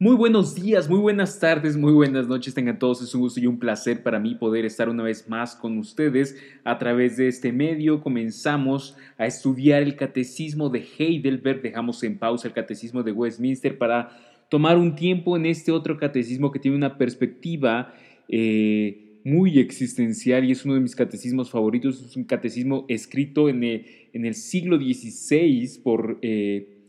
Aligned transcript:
Muy 0.00 0.16
buenos 0.16 0.56
días, 0.56 0.90
muy 0.90 0.98
buenas 0.98 1.38
tardes, 1.38 1.76
muy 1.76 1.92
buenas 1.92 2.26
noches. 2.26 2.52
Tengan 2.52 2.80
todos, 2.80 3.00
es 3.00 3.14
un 3.14 3.20
gusto 3.20 3.38
y 3.38 3.46
un 3.46 3.60
placer 3.60 4.02
para 4.02 4.18
mí 4.18 4.34
poder 4.34 4.64
estar 4.64 4.88
una 4.88 5.04
vez 5.04 5.28
más 5.28 5.54
con 5.54 5.78
ustedes 5.78 6.36
a 6.64 6.78
través 6.78 7.16
de 7.16 7.28
este 7.28 7.52
medio. 7.52 8.02
Comenzamos 8.02 8.96
a 9.16 9.26
estudiar 9.26 9.84
el 9.84 9.94
catecismo 9.94 10.68
de 10.68 10.84
Heidelberg, 10.98 11.62
dejamos 11.62 12.02
en 12.02 12.18
pausa 12.18 12.48
el 12.48 12.54
catecismo 12.54 13.04
de 13.04 13.12
Westminster 13.12 13.78
para 13.78 14.10
tomar 14.50 14.78
un 14.78 14.96
tiempo 14.96 15.36
en 15.36 15.46
este 15.46 15.70
otro 15.70 15.96
catecismo 15.96 16.50
que 16.50 16.58
tiene 16.58 16.76
una 16.76 16.98
perspectiva 16.98 17.94
eh, 18.28 19.20
muy 19.24 19.60
existencial 19.60 20.44
y 20.44 20.50
es 20.50 20.64
uno 20.64 20.74
de 20.74 20.80
mis 20.80 20.96
catecismos 20.96 21.52
favoritos. 21.52 22.02
Es 22.02 22.16
un 22.16 22.24
catecismo 22.24 22.84
escrito 22.88 23.48
en 23.48 23.62
el, 23.62 23.86
en 24.12 24.26
el 24.26 24.34
siglo 24.34 24.76
XVI 24.76 25.82
por, 25.84 26.18
eh, 26.20 26.82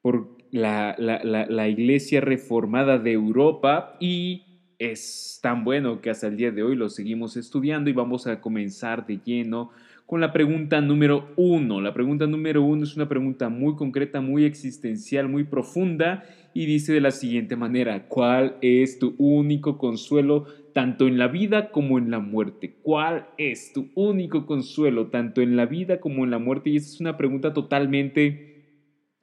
por 0.00 0.37
la, 0.50 0.96
la, 0.98 1.68
Iglesia 1.68 2.20
Reformada 2.20 2.98
de 2.98 3.12
Europa 3.12 3.96
y 4.00 4.44
es 4.78 5.40
tan 5.42 5.64
bueno 5.64 6.00
que 6.00 6.10
hasta 6.10 6.28
el 6.28 6.36
día 6.36 6.50
de 6.50 6.62
hoy 6.62 6.76
lo 6.76 6.88
seguimos 6.88 7.36
estudiando 7.36 7.90
y 7.90 7.92
vamos 7.92 8.26
a 8.26 8.40
comenzar 8.40 9.06
de 9.06 9.20
lleno 9.24 9.70
con 10.06 10.22
la 10.22 10.32
pregunta 10.32 10.80
número 10.80 11.28
uno. 11.36 11.82
La 11.82 11.92
pregunta 11.92 12.26
número 12.26 12.62
uno 12.62 12.84
es 12.84 12.96
una 12.96 13.10
pregunta 13.10 13.50
muy 13.50 13.74
concreta, 13.74 14.22
muy 14.22 14.46
existencial, 14.46 15.28
muy 15.28 15.44
profunda 15.44 16.24
y 16.54 16.64
dice 16.64 16.94
de 16.94 17.02
la 17.02 17.10
siguiente 17.10 17.56
manera, 17.56 18.08
¿cuál 18.08 18.56
es 18.62 18.98
tu 18.98 19.14
único 19.18 19.76
consuelo 19.76 20.46
tanto 20.72 21.06
en 21.06 21.18
la 21.18 21.28
vida 21.28 21.70
como 21.70 21.98
en 21.98 22.10
la 22.10 22.20
muerte? 22.20 22.76
¿Cuál 22.82 23.26
es 23.36 23.74
tu 23.74 23.90
único 23.94 24.46
consuelo 24.46 25.08
tanto 25.08 25.42
en 25.42 25.56
la 25.56 25.66
vida 25.66 26.00
como 26.00 26.24
en 26.24 26.30
la 26.30 26.38
muerte? 26.38 26.70
Y 26.70 26.76
esa 26.76 26.88
es 26.88 27.00
una 27.00 27.18
pregunta 27.18 27.52
totalmente 27.52 28.47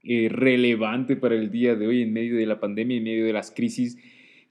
eh, 0.05 0.29
relevante 0.29 1.15
para 1.15 1.35
el 1.35 1.51
día 1.51 1.75
de 1.75 1.87
hoy 1.87 2.01
en 2.01 2.13
medio 2.13 2.35
de 2.37 2.45
la 2.45 2.59
pandemia, 2.59 2.97
en 2.97 3.03
medio 3.03 3.25
de 3.25 3.33
las 3.33 3.51
crisis 3.51 3.97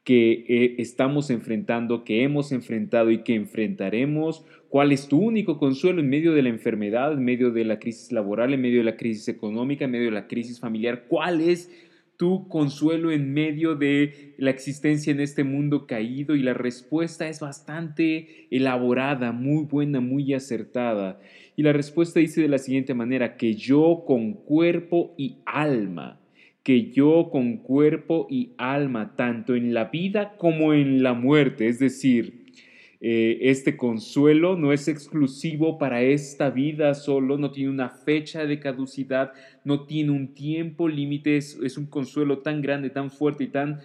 que 0.05 0.45
eh, 0.49 0.75
estamos 0.79 1.31
enfrentando, 1.31 2.05
que 2.05 2.23
hemos 2.23 2.53
enfrentado 2.53 3.11
y 3.11 3.23
que 3.23 3.35
enfrentaremos. 3.35 4.45
¿Cuál 4.69 4.93
es 4.93 5.09
tu 5.09 5.19
único 5.19 5.59
consuelo 5.59 6.01
en 6.01 6.11
medio 6.11 6.35
de 6.35 6.43
la 6.43 6.51
enfermedad, 6.51 7.13
en 7.15 7.25
medio 7.25 7.51
de 7.51 7.65
la 7.65 7.79
crisis 7.79 8.13
laboral, 8.13 8.53
en 8.53 8.61
medio 8.61 8.79
de 8.79 8.85
la 8.85 8.97
crisis 8.97 9.29
económica, 9.29 9.87
en 9.87 9.93
medio 9.93 10.07
de 10.07 10.11
la 10.11 10.27
crisis 10.27 10.61
familiar? 10.61 11.05
¿Cuál 11.09 11.41
es 11.41 11.71
tu 12.17 12.49
consuelo 12.49 13.11
en 13.11 13.33
medio 13.33 13.77
de 13.77 14.35
la 14.37 14.51
existencia 14.51 15.11
en 15.11 15.21
este 15.21 15.43
mundo 15.43 15.87
caído? 15.87 16.37
Y 16.37 16.43
la 16.43 16.55
respuesta 16.55 17.29
es 17.29 17.41
bastante 17.41 18.47
elaborada, 18.51 19.33
muy 19.33 19.65
buena, 19.65 20.01
muy 20.01 20.35
acertada. 20.35 21.19
Y 21.57 21.63
la 21.63 21.73
respuesta 21.73 22.21
dice 22.21 22.43
de 22.43 22.49
la 22.49 22.59
siguiente 22.59 22.95
manera, 22.95 23.37
que 23.37 23.55
yo 23.55 24.05
con 24.07 24.33
cuerpo 24.33 25.15
y 25.17 25.37
alma, 25.47 26.21
que 26.63 26.91
yo 26.91 27.29
con 27.31 27.59
cuerpo 27.59 28.27
y 28.29 28.53
alma, 28.59 29.15
tanto 29.17 29.55
en 29.55 29.75
la 29.75 29.87
vida 29.87 30.37
como 30.37 30.73
en 30.75 31.03
la 31.03 31.13
muerte, 31.13 31.69
es 31.69 31.79
decir, 31.79 32.45
eh, 33.07 33.51
este 33.51 33.77
consuelo 33.77 34.57
no 34.57 34.73
es 34.73 34.89
exclusivo 34.89 35.77
para 35.77 36.01
esta 36.01 36.49
vida 36.49 36.95
solo, 36.95 37.37
no 37.37 37.51
tiene 37.51 37.69
una 37.69 37.91
fecha 37.91 38.47
de 38.47 38.59
caducidad, 38.59 39.33
no 39.63 39.85
tiene 39.85 40.11
un 40.11 40.35
tiempo 40.35 40.89
límite, 40.89 41.37
es, 41.37 41.77
un 41.77 41.85
consuelo 41.85 42.39
tan 42.39 42.63
grande, 42.63 42.89
tan 42.89 43.11
fuerte 43.11 43.45
y 43.45 43.49
tan 43.49 43.81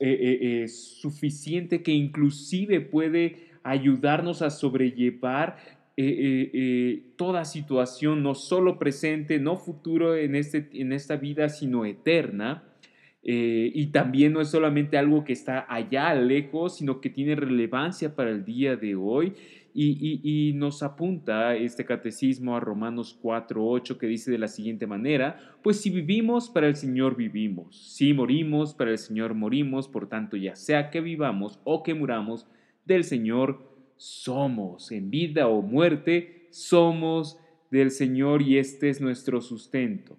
eh, 0.00 0.62
eh, 0.64 0.66
suficiente 0.66 1.84
que 1.84 1.92
inclusive 1.92 2.80
puede 2.80 3.54
ayudarnos 3.62 4.42
a 4.42 4.50
sobrellevar 4.50 5.56
eh, 5.96 6.06
eh, 6.06 6.50
eh, 6.52 7.02
toda 7.16 7.44
situación, 7.44 8.24
no 8.24 8.34
solo 8.34 8.80
presente, 8.80 9.38
no 9.38 9.56
futuro 9.56 10.16
en, 10.16 10.34
este, 10.34 10.68
esta 10.92 11.16
vida, 11.16 11.48
sino 11.48 11.84
eterna. 11.84 12.64
y 13.22 13.86
también 13.86 14.32
no 14.32 14.40
es 14.40 14.48
solamente 14.48 14.98
algo 14.98 15.24
que 15.24 15.32
está 15.32 15.64
allá 15.68 16.14
lejos, 16.14 16.76
sino 16.76 17.00
que 17.00 17.10
tiene 17.10 17.36
relevancia 17.36 18.14
para 18.14 18.30
el 18.30 18.44
día 18.44 18.76
de 18.76 18.96
hoy. 18.96 19.34
Y, 19.76 20.20
y, 20.22 20.52
nos 20.52 20.84
apunta 20.84 21.56
este 21.56 21.84
catecismo 21.84 22.56
a 22.56 22.60
Romanos 22.60 23.18
4.8 23.20 23.96
que 23.98 24.06
dice 24.06 24.30
de 24.30 24.38
la 24.38 24.46
siguiente 24.46 24.86
manera, 24.86 25.56
pues 25.62 25.80
si 25.80 25.90
vivimos, 25.90 26.48
para 26.48 26.68
el 26.68 26.76
Señor 26.76 27.16
vivimos, 27.16 27.76
si 27.96 28.12
morimos, 28.12 28.74
para 28.74 28.92
el 28.92 28.98
Señor 28.98 29.34
morimos, 29.34 29.88
por 29.88 30.08
tanto 30.08 30.36
ya 30.36 30.54
sea 30.54 30.90
que 30.90 31.00
vivamos 31.00 31.58
o 31.64 31.82
que 31.82 31.94
muramos, 31.94 32.46
del 32.84 33.02
Señor 33.02 33.73
somos, 33.96 34.90
en 34.92 35.10
vida 35.10 35.48
o 35.48 35.62
muerte, 35.62 36.48
somos 36.50 37.38
del 37.70 37.90
Señor 37.90 38.42
y 38.42 38.58
este 38.58 38.88
es 38.88 39.00
nuestro 39.00 39.40
sustento. 39.40 40.16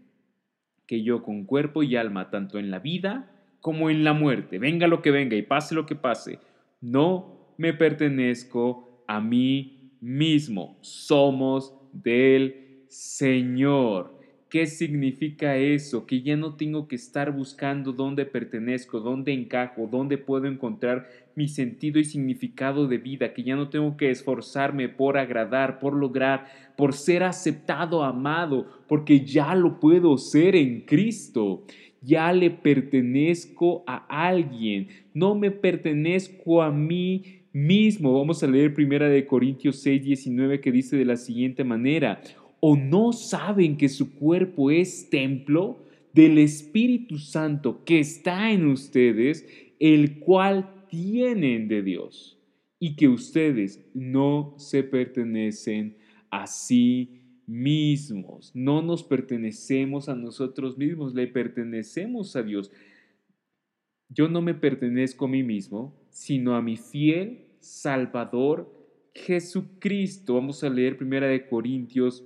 Que 0.85 1.03
yo 1.03 1.23
con 1.23 1.45
cuerpo 1.45 1.83
y 1.83 1.95
alma, 1.95 2.29
tanto 2.29 2.59
en 2.59 2.71
la 2.71 2.79
vida 2.79 3.31
como 3.61 3.89
en 3.89 4.03
la 4.03 4.13
muerte, 4.13 4.59
venga 4.59 4.87
lo 4.87 5.01
que 5.01 5.09
venga 5.09 5.35
y 5.35 5.41
pase 5.41 5.73
lo 5.73 5.87
que 5.87 5.95
pase, 5.95 6.37
no 6.81 7.53
me 7.57 7.73
pertenezco 7.73 9.03
a 9.07 9.19
mí 9.19 9.91
mismo, 10.01 10.77
somos 10.81 11.73
del 11.91 12.83
Señor. 12.87 14.14
¿Qué 14.55 14.67
significa 14.67 15.57
eso? 15.57 16.05
Que 16.05 16.21
ya 16.21 16.37
no 16.37 16.55
tengo 16.55 16.87
que 16.87 16.95
estar 16.95 17.29
buscando 17.35 17.91
dónde 17.91 18.25
pertenezco, 18.25 19.01
dónde 19.01 19.33
encajo, 19.33 19.89
dónde 19.91 20.17
puedo 20.17 20.45
encontrar 20.45 21.09
mi 21.35 21.49
sentido 21.49 21.99
y 21.99 22.05
significado 22.05 22.87
de 22.87 22.97
vida, 22.97 23.33
que 23.33 23.43
ya 23.43 23.57
no 23.57 23.67
tengo 23.67 23.97
que 23.97 24.09
esforzarme 24.09 24.87
por 24.87 25.17
agradar, 25.17 25.77
por 25.77 25.93
lograr, 25.93 26.45
por 26.77 26.93
ser 26.93 27.23
aceptado, 27.23 28.01
amado, 28.01 28.65
porque 28.87 29.25
ya 29.25 29.53
lo 29.55 29.77
puedo 29.81 30.17
ser 30.17 30.55
en 30.55 30.85
Cristo. 30.85 31.65
Ya 32.01 32.31
le 32.31 32.49
pertenezco 32.49 33.83
a 33.85 34.05
alguien, 34.07 34.87
no 35.13 35.35
me 35.35 35.51
pertenezco 35.51 36.61
a 36.61 36.71
mí 36.71 37.41
mismo. 37.51 38.17
Vamos 38.17 38.41
a 38.41 38.47
leer 38.47 38.73
primera 38.73 39.09
de 39.09 39.25
Corintios 39.25 39.81
6, 39.81 40.01
19 40.01 40.61
que 40.61 40.71
dice 40.71 40.95
de 40.95 41.03
la 41.03 41.17
siguiente 41.17 41.65
manera, 41.65 42.21
o 42.67 42.75
no 42.75 43.13
saben 43.13 43.77
que 43.77 43.89
su 43.89 44.15
cuerpo 44.15 44.71
es 44.71 45.11
templo 45.11 45.85
del 46.15 46.39
Espíritu 46.39 47.19
Santo 47.19 47.85
que 47.85 47.99
está 47.99 48.51
en 48.51 48.65
ustedes, 48.65 49.45
el 49.79 50.17
cual 50.17 50.87
tienen 50.89 51.67
de 51.67 51.83
Dios, 51.83 52.39
y 52.79 52.95
que 52.95 53.07
ustedes 53.07 53.85
no 53.93 54.55
se 54.57 54.81
pertenecen 54.81 55.97
a 56.31 56.47
sí 56.47 57.21
mismos, 57.45 58.49
no 58.55 58.81
nos 58.81 59.03
pertenecemos 59.03 60.09
a 60.09 60.15
nosotros 60.15 60.75
mismos, 60.75 61.13
le 61.13 61.27
pertenecemos 61.27 62.35
a 62.35 62.41
Dios. 62.41 62.71
Yo 64.09 64.27
no 64.27 64.41
me 64.41 64.55
pertenezco 64.55 65.25
a 65.25 65.29
mí 65.29 65.43
mismo, 65.43 65.93
sino 66.09 66.55
a 66.55 66.63
mi 66.63 66.77
fiel 66.77 67.45
Salvador 67.59 68.73
Jesucristo. 69.13 70.33
Vamos 70.33 70.63
a 70.63 70.69
leer 70.71 70.97
primera 70.97 71.27
de 71.27 71.45
Corintios 71.47 72.23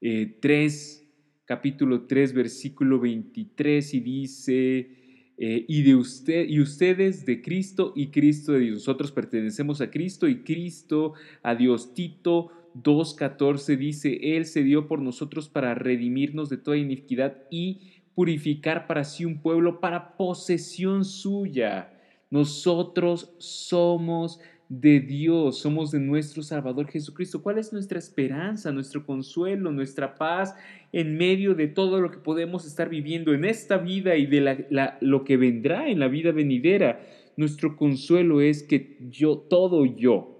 3, 0.00 1.02
eh, 1.02 1.08
capítulo 1.44 2.06
3, 2.06 2.32
versículo 2.32 3.00
23, 3.00 3.94
y 3.94 4.00
dice, 4.00 4.90
eh, 5.36 5.64
y, 5.66 5.82
de 5.82 5.96
usted, 5.96 6.48
y 6.48 6.60
ustedes 6.60 7.26
de 7.26 7.42
Cristo 7.42 7.92
y 7.96 8.08
Cristo 8.08 8.52
de 8.52 8.60
Dios. 8.60 8.74
Nosotros 8.74 9.10
pertenecemos 9.10 9.80
a 9.80 9.90
Cristo 9.90 10.28
y 10.28 10.44
Cristo 10.44 11.14
a 11.42 11.54
Dios. 11.54 11.92
Tito 11.94 12.50
2.14 12.74 13.76
dice, 13.76 14.36
Él 14.36 14.46
se 14.46 14.62
dio 14.62 14.86
por 14.86 15.00
nosotros 15.00 15.48
para 15.48 15.74
redimirnos 15.74 16.50
de 16.50 16.58
toda 16.58 16.76
iniquidad 16.76 17.42
y 17.50 17.80
purificar 18.14 18.86
para 18.86 19.04
sí 19.04 19.24
un 19.24 19.40
pueblo 19.40 19.80
para 19.80 20.16
posesión 20.16 21.04
suya. 21.04 21.90
Nosotros 22.30 23.34
somos 23.38 24.40
de 24.68 25.00
Dios, 25.00 25.58
somos 25.58 25.90
de 25.90 26.00
nuestro 26.00 26.42
Salvador 26.42 26.88
Jesucristo. 26.88 27.42
¿Cuál 27.42 27.58
es 27.58 27.72
nuestra 27.72 27.98
esperanza, 27.98 28.72
nuestro 28.72 29.04
consuelo, 29.04 29.70
nuestra 29.70 30.14
paz 30.14 30.54
en 30.92 31.16
medio 31.16 31.54
de 31.54 31.68
todo 31.68 32.00
lo 32.00 32.10
que 32.10 32.18
podemos 32.18 32.66
estar 32.66 32.88
viviendo 32.88 33.34
en 33.34 33.44
esta 33.44 33.78
vida 33.78 34.16
y 34.16 34.26
de 34.26 34.96
lo 35.00 35.24
que 35.24 35.36
vendrá 35.36 35.88
en 35.88 35.98
la 35.98 36.08
vida 36.08 36.32
venidera? 36.32 37.00
Nuestro 37.36 37.76
consuelo 37.76 38.40
es 38.40 38.62
que 38.62 38.96
yo, 39.10 39.36
todo 39.36 39.84
yo, 39.84 40.34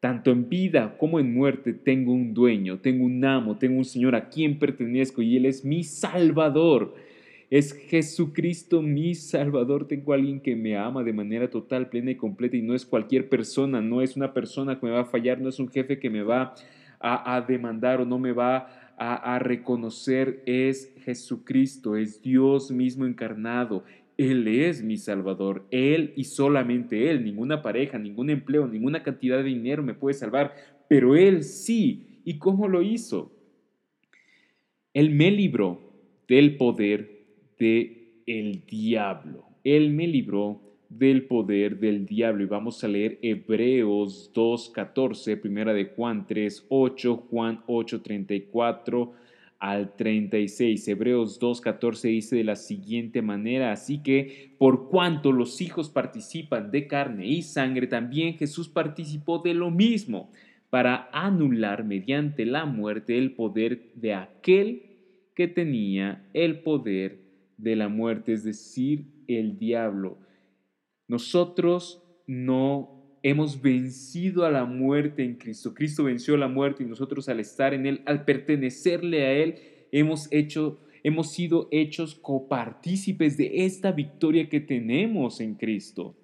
tanto 0.00 0.30
en 0.30 0.48
vida 0.48 0.96
como 0.98 1.20
en 1.20 1.34
muerte, 1.34 1.72
tengo 1.72 2.12
un 2.12 2.34
dueño, 2.34 2.78
tengo 2.78 3.04
un 3.04 3.24
amo, 3.24 3.58
tengo 3.58 3.78
un 3.78 3.84
Señor 3.84 4.14
a 4.14 4.28
quien 4.28 4.58
pertenezco 4.58 5.22
y 5.22 5.36
Él 5.36 5.46
es 5.46 5.64
mi 5.64 5.84
Salvador. 5.84 6.94
Es 7.50 7.72
Jesucristo 7.72 8.82
mi 8.82 9.14
Salvador. 9.14 9.88
Tengo 9.88 10.12
a 10.12 10.16
alguien 10.16 10.40
que 10.40 10.54
me 10.54 10.76
ama 10.76 11.02
de 11.02 11.14
manera 11.14 11.48
total, 11.48 11.88
plena 11.88 12.10
y 12.10 12.16
completa 12.16 12.56
y 12.56 12.62
no 12.62 12.74
es 12.74 12.84
cualquier 12.84 13.28
persona, 13.30 13.80
no 13.80 14.02
es 14.02 14.16
una 14.16 14.34
persona 14.34 14.78
que 14.78 14.86
me 14.86 14.92
va 14.92 15.00
a 15.00 15.06
fallar, 15.06 15.40
no 15.40 15.48
es 15.48 15.58
un 15.58 15.68
jefe 15.68 15.98
que 15.98 16.10
me 16.10 16.22
va 16.22 16.54
a, 17.00 17.40
demandar 17.46 18.00
o 18.00 18.04
no 18.04 18.18
me 18.18 18.32
va 18.32 18.92
a, 18.98 19.36
a 19.36 19.38
reconocer. 19.38 20.42
Es 20.44 20.92
Jesucristo, 21.04 21.96
es 21.96 22.20
Dios 22.20 22.70
mismo 22.70 23.06
encarnado. 23.06 23.84
Él 24.18 24.46
es 24.48 24.82
mi 24.82 24.98
Salvador, 24.98 25.64
Él 25.70 26.12
y 26.16 26.24
solamente 26.24 27.08
Él, 27.10 27.24
ninguna 27.24 27.62
pareja, 27.62 27.98
ningún 27.98 28.30
empleo, 28.30 28.66
ninguna 28.66 29.04
cantidad 29.04 29.38
de 29.38 29.44
dinero 29.44 29.82
me 29.82 29.94
puede 29.94 30.14
salvar, 30.14 30.54
pero 30.88 31.16
Él 31.16 31.44
sí. 31.44 32.20
¿Y 32.24 32.36
cómo 32.36 32.68
lo 32.68 32.82
hizo? 32.82 33.32
Él 34.92 35.10
me 35.10 35.30
libró 35.30 35.80
del 36.26 36.56
poder 36.56 37.17
de 37.58 38.22
el 38.26 38.64
diablo. 38.66 39.44
Él 39.64 39.90
me 39.90 40.06
libró 40.06 40.60
del 40.88 41.26
poder 41.26 41.78
del 41.78 42.06
diablo. 42.06 42.44
Y 42.44 42.46
vamos 42.46 42.82
a 42.82 42.88
leer 42.88 43.18
Hebreos 43.22 44.30
2.14, 44.34 45.40
primera 45.40 45.72
de 45.72 45.86
Juan 45.86 46.26
3.8, 46.26 47.28
Juan 47.28 47.62
8.34 47.66 49.10
al 49.58 49.96
36. 49.96 50.88
Hebreos 50.88 51.40
2.14 51.40 52.02
dice 52.08 52.36
de 52.36 52.44
la 52.44 52.56
siguiente 52.56 53.22
manera, 53.22 53.72
así 53.72 54.02
que 54.02 54.54
por 54.58 54.88
cuanto 54.88 55.32
los 55.32 55.60
hijos 55.60 55.90
participan 55.90 56.70
de 56.70 56.86
carne 56.86 57.26
y 57.26 57.42
sangre, 57.42 57.86
también 57.86 58.38
Jesús 58.38 58.68
participó 58.68 59.40
de 59.40 59.54
lo 59.54 59.70
mismo 59.70 60.30
para 60.70 61.08
anular 61.12 61.84
mediante 61.84 62.44
la 62.44 62.66
muerte 62.66 63.18
el 63.18 63.32
poder 63.32 63.90
de 63.94 64.14
aquel 64.14 64.82
que 65.34 65.48
tenía 65.48 66.28
el 66.34 66.60
poder 66.60 67.27
de 67.58 67.76
la 67.76 67.88
muerte, 67.88 68.32
es 68.32 68.44
decir, 68.44 69.06
el 69.26 69.58
diablo. 69.58 70.18
Nosotros 71.08 72.02
no 72.26 73.18
hemos 73.22 73.60
vencido 73.60 74.44
a 74.44 74.50
la 74.50 74.64
muerte 74.64 75.24
en 75.24 75.34
Cristo. 75.34 75.74
Cristo 75.74 76.04
venció 76.04 76.34
a 76.34 76.38
la 76.38 76.48
muerte 76.48 76.84
y 76.84 76.86
nosotros 76.86 77.28
al 77.28 77.40
estar 77.40 77.74
en 77.74 77.86
Él, 77.86 78.02
al 78.06 78.24
pertenecerle 78.24 79.24
a 79.24 79.32
Él, 79.32 79.56
hemos 79.92 80.32
hecho, 80.32 80.80
hemos 81.02 81.32
sido 81.32 81.68
hechos 81.70 82.14
copartícipes 82.14 83.36
de 83.36 83.64
esta 83.64 83.92
victoria 83.92 84.48
que 84.48 84.60
tenemos 84.60 85.40
en 85.40 85.54
Cristo. 85.54 86.16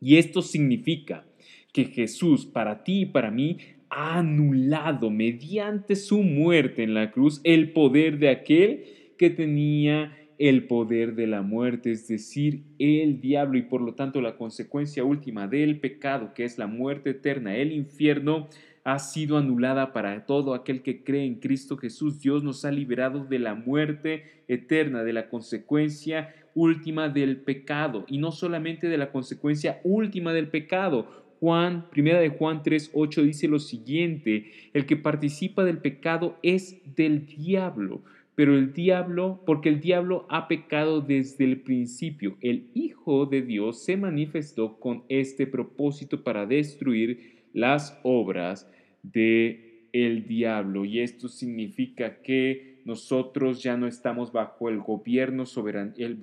Y 0.00 0.16
esto 0.16 0.42
significa 0.42 1.26
que 1.72 1.86
Jesús 1.86 2.46
para 2.46 2.84
ti 2.84 3.02
y 3.02 3.06
para 3.06 3.30
mí 3.30 3.58
ha 3.90 4.18
anulado 4.18 5.10
mediante 5.10 5.96
su 5.96 6.22
muerte 6.22 6.82
en 6.82 6.94
la 6.94 7.10
cruz 7.10 7.40
el 7.42 7.72
poder 7.72 8.18
de 8.18 8.28
aquel 8.28 8.84
que 9.16 9.30
tenía 9.30 10.16
el 10.38 10.66
poder 10.66 11.14
de 11.16 11.26
la 11.26 11.42
muerte, 11.42 11.90
es 11.90 12.06
decir, 12.06 12.62
el 12.78 13.20
diablo 13.20 13.58
y 13.58 13.62
por 13.62 13.80
lo 13.80 13.94
tanto 13.94 14.20
la 14.20 14.36
consecuencia 14.36 15.04
última 15.04 15.48
del 15.48 15.80
pecado, 15.80 16.32
que 16.32 16.44
es 16.44 16.58
la 16.58 16.68
muerte 16.68 17.10
eterna, 17.10 17.56
el 17.56 17.72
infierno, 17.72 18.48
ha 18.84 18.98
sido 19.00 19.36
anulada 19.36 19.92
para 19.92 20.24
todo 20.24 20.54
aquel 20.54 20.82
que 20.82 21.02
cree 21.04 21.26
en 21.26 21.34
Cristo 21.34 21.76
Jesús. 21.76 22.20
Dios 22.20 22.42
nos 22.42 22.64
ha 22.64 22.70
liberado 22.70 23.24
de 23.24 23.38
la 23.38 23.54
muerte 23.54 24.44
eterna, 24.48 25.02
de 25.02 25.12
la 25.12 25.28
consecuencia 25.28 26.34
última 26.54 27.08
del 27.10 27.38
pecado 27.38 28.06
y 28.08 28.16
no 28.16 28.32
solamente 28.32 28.88
de 28.88 28.96
la 28.96 29.10
consecuencia 29.10 29.80
última 29.84 30.32
del 30.32 30.48
pecado. 30.48 31.06
Juan, 31.40 31.90
primera 31.90 32.18
de 32.18 32.30
Juan 32.30 32.62
3:8 32.62 33.22
dice 33.22 33.46
lo 33.46 33.58
siguiente, 33.58 34.52
el 34.72 34.86
que 34.86 34.96
participa 34.96 35.64
del 35.64 35.78
pecado 35.78 36.38
es 36.42 36.80
del 36.96 37.26
diablo 37.26 38.02
pero 38.38 38.56
el 38.56 38.72
diablo, 38.72 39.42
porque 39.44 39.68
el 39.68 39.80
diablo 39.80 40.24
ha 40.28 40.46
pecado 40.46 41.00
desde 41.00 41.44
el 41.44 41.60
principio. 41.62 42.36
El 42.40 42.70
Hijo 42.72 43.26
de 43.26 43.42
Dios 43.42 43.82
se 43.82 43.96
manifestó 43.96 44.78
con 44.78 45.02
este 45.08 45.48
propósito 45.48 46.22
para 46.22 46.46
destruir 46.46 47.42
las 47.52 47.98
obras 48.04 48.70
de 49.02 49.88
el 49.92 50.24
diablo 50.28 50.84
y 50.84 51.00
esto 51.00 51.26
significa 51.26 52.22
que 52.22 52.78
nosotros 52.84 53.60
ya 53.60 53.76
no 53.76 53.88
estamos 53.88 54.30
bajo 54.30 54.68
el 54.68 54.78
gobierno 54.78 55.44
soberano, 55.44 55.94
el, 55.96 56.20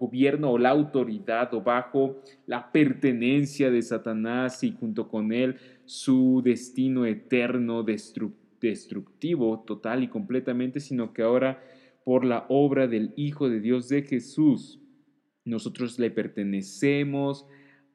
gobierno 0.00 0.52
o 0.52 0.58
la 0.58 0.70
autoridad 0.70 1.52
o 1.52 1.60
bajo 1.60 2.22
la 2.46 2.72
pertenencia 2.72 3.70
de 3.70 3.82
Satanás 3.82 4.64
y 4.64 4.72
junto 4.72 5.06
con 5.06 5.34
él 5.34 5.56
su 5.84 6.40
destino 6.42 7.04
eterno 7.04 7.82
destructivo 7.82 8.41
destructivo 8.68 9.64
total 9.66 10.02
y 10.02 10.08
completamente, 10.08 10.80
sino 10.80 11.12
que 11.12 11.22
ahora 11.22 11.62
por 12.04 12.24
la 12.24 12.46
obra 12.48 12.86
del 12.86 13.12
Hijo 13.16 13.48
de 13.48 13.60
Dios 13.60 13.88
de 13.88 14.02
Jesús, 14.02 14.80
nosotros 15.44 15.98
le 15.98 16.10
pertenecemos 16.10 17.46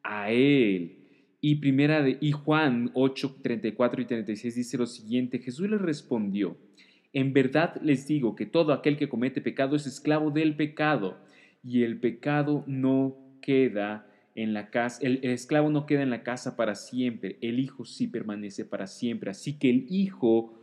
a 0.03 0.31
Él. 0.31 0.99
Y 1.39 1.55
primera 1.55 2.01
de 2.01 2.17
y 2.19 2.31
Juan 2.31 2.91
8, 2.93 3.37
34 3.41 4.01
y 4.01 4.05
36 4.05 4.55
dice 4.55 4.77
lo 4.77 4.85
siguiente, 4.85 5.39
Jesús 5.39 5.69
le 5.69 5.77
respondió, 5.77 6.57
en 7.13 7.33
verdad 7.33 7.79
les 7.81 8.07
digo 8.07 8.35
que 8.35 8.45
todo 8.45 8.73
aquel 8.73 8.97
que 8.97 9.09
comete 9.09 9.41
pecado 9.41 9.75
es 9.75 9.85
esclavo 9.85 10.31
del 10.31 10.55
pecado, 10.55 11.17
y 11.63 11.83
el 11.83 11.99
pecado 11.99 12.63
no 12.65 13.17
queda 13.41 14.07
en 14.35 14.53
la 14.53 14.69
casa, 14.69 14.99
el, 15.01 15.19
esclavo 15.23 15.69
no 15.69 15.85
queda 15.85 16.03
en 16.03 16.09
la 16.09 16.23
casa 16.23 16.55
para 16.55 16.75
siempre, 16.75 17.37
el 17.41 17.59
hijo 17.59 17.85
sí 17.85 18.07
permanece 18.07 18.65
para 18.65 18.87
siempre. 18.87 19.31
Así 19.31 19.57
que 19.57 19.69
el 19.69 19.85
hijo 19.89 20.56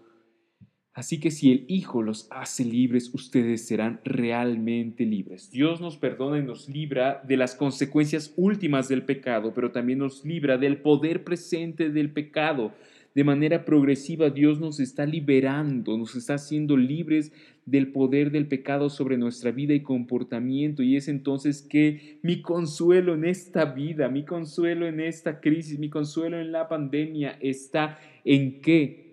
Así 0.95 1.19
que 1.19 1.33
si 1.33 1.51
el 1.51 1.65
Hijo 1.67 2.03
los 2.03 2.29
hace 2.31 2.65
libres, 2.65 3.11
ustedes 3.13 3.67
serán 3.67 4.01
realmente 4.05 5.05
libres. 5.05 5.51
Dios 5.51 5.81
nos 5.81 5.97
perdona 5.97 6.39
y 6.39 6.45
nos 6.45 6.69
libra 6.69 7.21
de 7.27 7.37
las 7.37 7.57
consecuencias 7.57 8.33
últimas 8.37 8.89
del 8.89 9.03
pecado, 9.03 9.53
pero 9.53 9.73
también 9.73 9.99
nos 9.99 10.25
libra 10.25 10.57
del 10.57 10.79
poder 10.79 11.25
presente 11.25 11.91
del 11.91 12.11
pecado. 12.11 12.73
De 13.13 13.25
manera 13.25 13.65
progresiva 13.65 14.31
Dios 14.31 14.61
nos 14.61 14.81
está 14.81 15.07
liberando, 15.07 15.97
nos 15.97 16.15
está 16.17 16.35
haciendo 16.35 16.77
libres 16.77 17.33
del 17.67 17.89
poder 17.93 18.31
del 18.31 18.47
pecado 18.47 18.91
sobre 18.91 19.17
nuestra 19.17 19.51
vida 19.53 19.75
y 19.75 19.81
comportamiento. 19.81 20.83
Y 20.83 20.97
es 20.97 21.09
entonces 21.09 21.63
que 21.63 22.19
mi 22.23 22.41
consuelo 22.43 23.15
en 23.15 23.25
esta 23.25 23.67
vida, 23.67 24.09
mi 24.09 24.25
consuelo 24.25 24.87
en 24.87 25.01
esta 25.01 25.41
crisis, 25.41 25.79
mi 25.79 25.91
consuelo 25.91 26.41
en 26.41 26.53
la 26.53 26.69
pandemia 26.69 27.37
está 27.41 27.99
en 28.25 28.61
que 28.61 29.04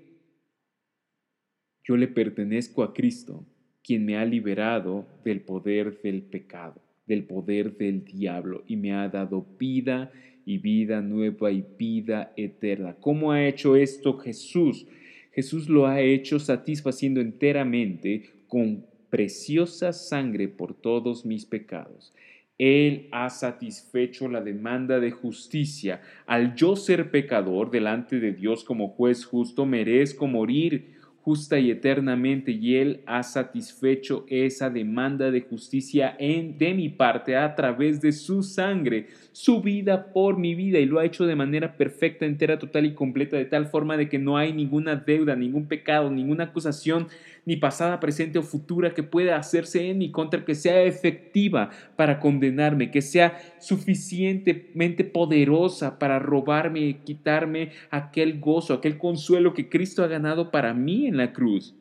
yo 1.91 1.97
le 1.97 2.07
pertenezco 2.07 2.83
a 2.83 2.93
Cristo, 2.93 3.45
quien 3.83 4.05
me 4.05 4.15
ha 4.15 4.23
liberado 4.23 5.05
del 5.25 5.41
poder 5.41 5.99
del 6.01 6.21
pecado, 6.21 6.81
del 7.05 7.25
poder 7.25 7.75
del 7.75 8.05
diablo, 8.05 8.63
y 8.65 8.77
me 8.77 8.93
ha 8.93 9.09
dado 9.09 9.45
vida 9.59 10.09
y 10.45 10.57
vida 10.59 11.01
nueva 11.01 11.51
y 11.51 11.65
vida 11.77 12.31
eterna. 12.37 12.95
¿Cómo 13.01 13.33
ha 13.33 13.45
hecho 13.45 13.75
esto 13.75 14.17
Jesús? 14.19 14.87
Jesús 15.33 15.67
lo 15.67 15.85
ha 15.85 15.99
hecho 15.99 16.39
satisfaciendo 16.39 17.19
enteramente 17.19 18.23
con 18.47 18.85
preciosa 19.09 19.91
sangre 19.91 20.47
por 20.47 20.73
todos 20.73 21.25
mis 21.25 21.45
pecados. 21.45 22.13
Él 22.57 23.09
ha 23.11 23.29
satisfecho 23.29 24.29
la 24.29 24.39
demanda 24.39 25.01
de 25.01 25.11
justicia. 25.11 25.99
Al 26.25 26.55
yo 26.55 26.77
ser 26.77 27.11
pecador 27.11 27.69
delante 27.69 28.21
de 28.21 28.31
Dios 28.31 28.63
como 28.63 28.87
juez 28.87 29.25
justo, 29.25 29.65
merezco 29.65 30.25
morir 30.25 31.00
justa 31.23 31.59
y 31.59 31.69
eternamente, 31.69 32.51
y 32.51 32.77
Él 32.77 33.01
ha 33.05 33.21
satisfecho 33.23 34.25
esa 34.27 34.69
demanda 34.69 35.29
de 35.29 35.41
justicia 35.41 36.15
en, 36.17 36.57
de 36.57 36.73
mi 36.73 36.89
parte 36.89 37.37
a 37.37 37.55
través 37.55 38.01
de 38.01 38.11
su 38.11 38.41
sangre, 38.41 39.07
su 39.31 39.61
vida 39.61 40.11
por 40.13 40.37
mi 40.37 40.55
vida, 40.55 40.79
y 40.79 40.85
lo 40.85 40.99
ha 40.99 41.05
hecho 41.05 41.25
de 41.25 41.35
manera 41.35 41.77
perfecta, 41.77 42.25
entera, 42.25 42.57
total 42.57 42.85
y 42.85 42.93
completa, 42.93 43.37
de 43.37 43.45
tal 43.45 43.67
forma 43.67 43.97
de 43.97 44.09
que 44.09 44.17
no 44.17 44.37
hay 44.37 44.51
ninguna 44.51 44.95
deuda, 44.95 45.35
ningún 45.35 45.67
pecado, 45.67 46.09
ninguna 46.09 46.45
acusación 46.45 47.07
ni 47.45 47.57
pasada, 47.57 47.99
presente 47.99 48.39
o 48.39 48.43
futura 48.43 48.93
que 48.93 49.03
pueda 49.03 49.37
hacerse 49.37 49.89
en 49.89 49.97
mi 49.97 50.11
contra, 50.11 50.45
que 50.45 50.55
sea 50.55 50.83
efectiva 50.83 51.69
para 51.95 52.19
condenarme, 52.19 52.91
que 52.91 53.01
sea 53.01 53.37
suficientemente 53.59 55.03
poderosa 55.03 55.97
para 55.99 56.19
robarme 56.19 56.81
y 56.81 56.93
quitarme 56.95 57.71
aquel 57.89 58.39
gozo, 58.39 58.73
aquel 58.73 58.97
consuelo 58.97 59.53
que 59.53 59.69
Cristo 59.69 60.03
ha 60.03 60.07
ganado 60.07 60.51
para 60.51 60.73
mí 60.73 61.07
en 61.07 61.17
la 61.17 61.33
cruz. 61.33 61.75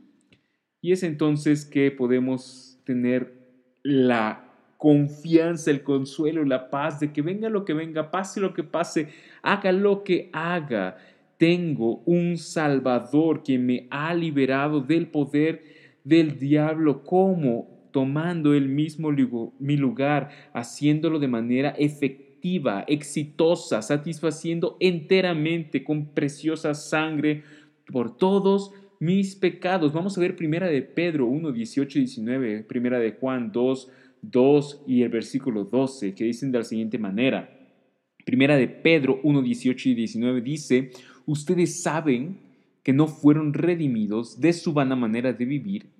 Y 0.80 0.92
es 0.92 1.02
entonces 1.02 1.66
que 1.66 1.90
podemos 1.90 2.78
tener 2.84 3.34
la 3.82 4.46
confianza, 4.78 5.70
el 5.70 5.82
consuelo, 5.82 6.42
la 6.44 6.70
paz 6.70 7.00
de 7.00 7.12
que 7.12 7.20
venga 7.20 7.50
lo 7.50 7.66
que 7.66 7.74
venga, 7.74 8.10
pase 8.10 8.40
lo 8.40 8.54
que 8.54 8.64
pase, 8.64 9.08
haga 9.42 9.72
lo 9.72 10.04
que 10.04 10.30
haga 10.32 10.96
tengo 11.40 12.02
un 12.04 12.36
Salvador 12.36 13.42
que 13.42 13.58
me 13.58 13.86
ha 13.88 14.12
liberado 14.12 14.82
del 14.82 15.06
poder 15.06 15.64
del 16.04 16.38
diablo. 16.38 17.02
¿Cómo? 17.02 17.88
Tomando 17.92 18.52
el 18.52 18.68
mismo 18.68 19.10
mi 19.58 19.78
lugar, 19.78 20.28
haciéndolo 20.52 21.18
de 21.18 21.28
manera 21.28 21.70
efectiva, 21.78 22.84
exitosa, 22.86 23.80
satisfaciendo 23.80 24.76
enteramente 24.80 25.82
con 25.82 26.08
preciosa 26.12 26.74
sangre 26.74 27.42
por 27.90 28.18
todos 28.18 28.72
mis 28.98 29.34
pecados. 29.34 29.94
Vamos 29.94 30.18
a 30.18 30.20
ver 30.20 30.36
primera 30.36 30.66
de 30.68 30.82
Pedro 30.82 31.24
1, 31.24 31.52
18 31.52 31.98
y 31.98 32.02
19, 32.02 32.64
primera 32.64 32.98
de 32.98 33.12
Juan 33.12 33.50
2, 33.50 33.90
2 34.20 34.82
y 34.86 35.02
el 35.04 35.08
versículo 35.08 35.64
12, 35.64 36.14
que 36.14 36.24
dicen 36.24 36.52
de 36.52 36.58
la 36.58 36.64
siguiente 36.64 36.98
manera. 36.98 37.56
Primera 38.26 38.58
de 38.58 38.68
Pedro 38.68 39.20
1, 39.22 39.40
18 39.40 39.88
y 39.88 39.94
19 39.94 40.42
dice, 40.42 40.90
Ustedes 41.26 41.82
saben 41.82 42.38
que 42.82 42.92
no 42.92 43.06
fueron 43.06 43.52
redimidos 43.52 44.40
de 44.40 44.52
su 44.52 44.72
vana 44.72 44.96
manera 44.96 45.32
de 45.32 45.44
vivir. 45.44 45.90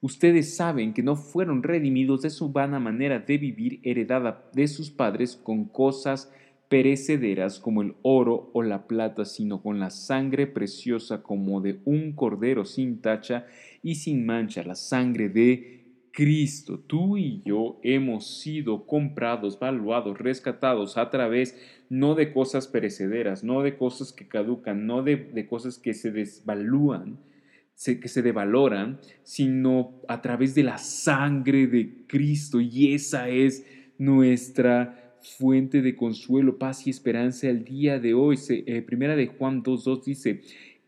Ustedes 0.00 0.56
saben 0.56 0.94
que 0.94 1.02
no 1.02 1.16
fueron 1.16 1.62
redimidos 1.62 2.22
de 2.22 2.30
su 2.30 2.52
vana 2.52 2.80
manera 2.80 3.18
de 3.18 3.36
vivir 3.36 3.80
heredada 3.82 4.48
de 4.54 4.66
sus 4.66 4.90
padres 4.90 5.36
con 5.36 5.66
cosas 5.66 6.32
perecederas 6.70 7.58
como 7.58 7.82
el 7.82 7.96
oro 8.02 8.50
o 8.54 8.62
la 8.62 8.86
plata, 8.86 9.24
sino 9.24 9.60
con 9.60 9.80
la 9.80 9.90
sangre 9.90 10.46
preciosa 10.46 11.22
como 11.22 11.60
de 11.60 11.80
un 11.84 12.12
cordero 12.12 12.64
sin 12.64 13.00
tacha 13.00 13.46
y 13.82 13.96
sin 13.96 14.24
mancha, 14.24 14.62
la 14.62 14.76
sangre 14.76 15.28
de 15.28 15.79
Cristo. 16.12 16.78
Tú 16.78 17.16
y 17.16 17.42
yo 17.44 17.78
hemos 17.82 18.40
sido 18.40 18.86
comprados, 18.86 19.58
valuados, 19.58 20.18
rescatados 20.18 20.96
a 20.96 21.10
través 21.10 21.56
no 21.88 22.14
de 22.14 22.32
cosas 22.32 22.68
perecederas, 22.68 23.42
no 23.44 23.62
de 23.62 23.76
cosas 23.76 24.12
que 24.12 24.28
caducan, 24.28 24.86
no 24.86 25.02
de, 25.02 25.46
cosas 25.48 25.78
que 25.78 25.94
se 25.94 26.10
desvalúan, 26.10 27.18
que 27.84 28.08
se 28.08 28.22
devaloran, 28.22 29.00
sino 29.22 30.00
a 30.08 30.20
través 30.20 30.54
de 30.54 30.62
la 30.62 30.78
sangre 30.78 31.66
de 31.66 32.04
Cristo. 32.06 32.60
Y 32.60 32.94
esa 32.94 33.28
es 33.28 33.66
nuestra 33.98 35.16
fuente 35.22 35.82
de 35.82 35.96
consuelo, 35.96 36.58
paz 36.58 36.86
y 36.86 36.90
esperanza 36.90 37.48
el 37.48 37.64
día 37.64 37.98
de 37.98 38.14
hoy. 38.14 38.38
Eh, 38.48 38.82
primera 38.82 39.16
de 39.16 39.26
Juan 39.26 39.62
2.2 39.62 40.04
dice, 40.04 40.42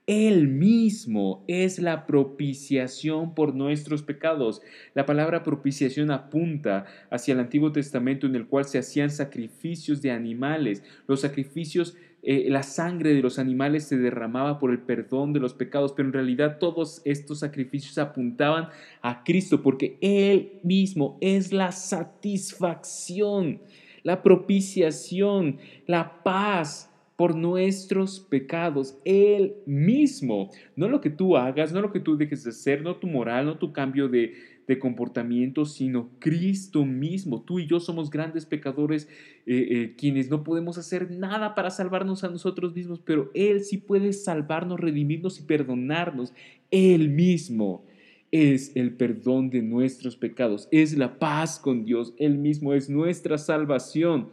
él 0.07 0.49
mismo 0.49 1.45
es 1.47 1.79
la 1.79 2.07
propiciación 2.07 3.35
por 3.35 3.55
nuestros 3.55 4.03
pecados. 4.03 4.61
La 4.95 5.07
palabra 5.07 5.45
propiciación 5.45 6.11
apunta 6.11 6.87
hacia 7.11 7.35
el 7.35 7.41
Antiguo 7.41 7.71
Testamento 7.71 8.27
en 8.27 8.35
el 8.35 8.49
cual 8.49 8.65
se 8.65 8.79
hacían 8.79 9.11
sacrificios 9.11 10.03
de 10.03 10.11
animales. 10.11 10.83
Los 11.07 11.21
sacrificios, 11.21 11.97
eh, 12.25 12.49
la 12.51 12.65
sangre 12.65 13.15
de 13.15 13.23
los 13.23 13.39
animales 13.39 13.85
se 13.85 13.97
derramaba 13.97 14.59
por 14.59 14.73
el 14.73 14.81
perdón 14.81 15.33
de 15.33 15.41
los 15.41 15.55
pecados, 15.55 15.93
pero 15.93 16.09
en 16.09 16.15
realidad 16.15 16.59
todos 16.59 17.01
estos 17.05 17.39
sacrificios 17.39 17.97
apuntaban 17.99 18.71
a 19.03 19.23
Cristo 19.23 19.63
porque 19.63 19.99
Él 20.01 20.59
mismo 20.65 21.17
es 21.21 21.53
la 21.53 21.71
satisfacción, 21.71 23.61
la 24.03 24.21
propiciación, 24.21 25.59
la 25.87 26.25
paz 26.25 26.92
por 27.23 27.37
nuestros 27.37 28.19
pecados, 28.19 28.99
Él 29.05 29.55
mismo. 29.65 30.51
No 30.75 30.89
lo 30.89 31.01
que 31.01 31.09
tú 31.09 31.37
hagas, 31.37 31.73
no 31.73 31.81
lo 31.81 31.93
que 31.93 32.01
tú 32.01 32.17
dejes 32.17 32.43
de 32.43 32.51
hacer, 32.51 32.83
no 32.83 32.97
tu 32.97 33.07
moral, 33.07 33.47
no 33.47 33.59
tu 33.59 33.73
cambio 33.73 34.09
de, 34.09 34.33
comportamiento, 34.81 35.65
sino 35.65 36.11
Cristo 36.19 36.85
mismo. 36.85 37.43
Tú 37.43 37.61
y 37.61 37.67
yo 37.69 37.79
somos 37.79 38.11
grandes 38.11 38.45
pecadores, 38.45 39.07
eh, 39.47 39.69
eh, 39.71 39.95
quienes 39.97 40.31
no 40.31 40.43
podemos 40.43 40.79
hacer 40.79 41.13
nada 41.13 41.55
para 41.55 41.71
salvarnos 41.71 42.25
a 42.25 42.29
nosotros 42.29 42.75
mismos, 42.75 42.99
pero 42.99 43.31
Él 43.35 43.63
sí 43.63 43.79
puede 43.79 44.13
salvarnos, 44.13 44.81
redimirnos 44.81 45.39
y 45.39 45.45
perdonarnos. 45.45 46.33
Él 46.73 47.09
mismo 47.11 47.85
es 48.33 48.73
el 48.75 48.97
perdón 48.97 49.49
de 49.51 49.63
nuestros 49.63 50.17
pecados, 50.17 50.67
es 50.73 50.99
la 50.99 51.21
paz 51.21 51.61
con 51.61 51.85
Dios, 51.85 52.15
Él 52.19 52.39
mismo 52.39 52.75
es 52.75 52.91
nuestra 52.91 53.39
salvación 53.39 54.27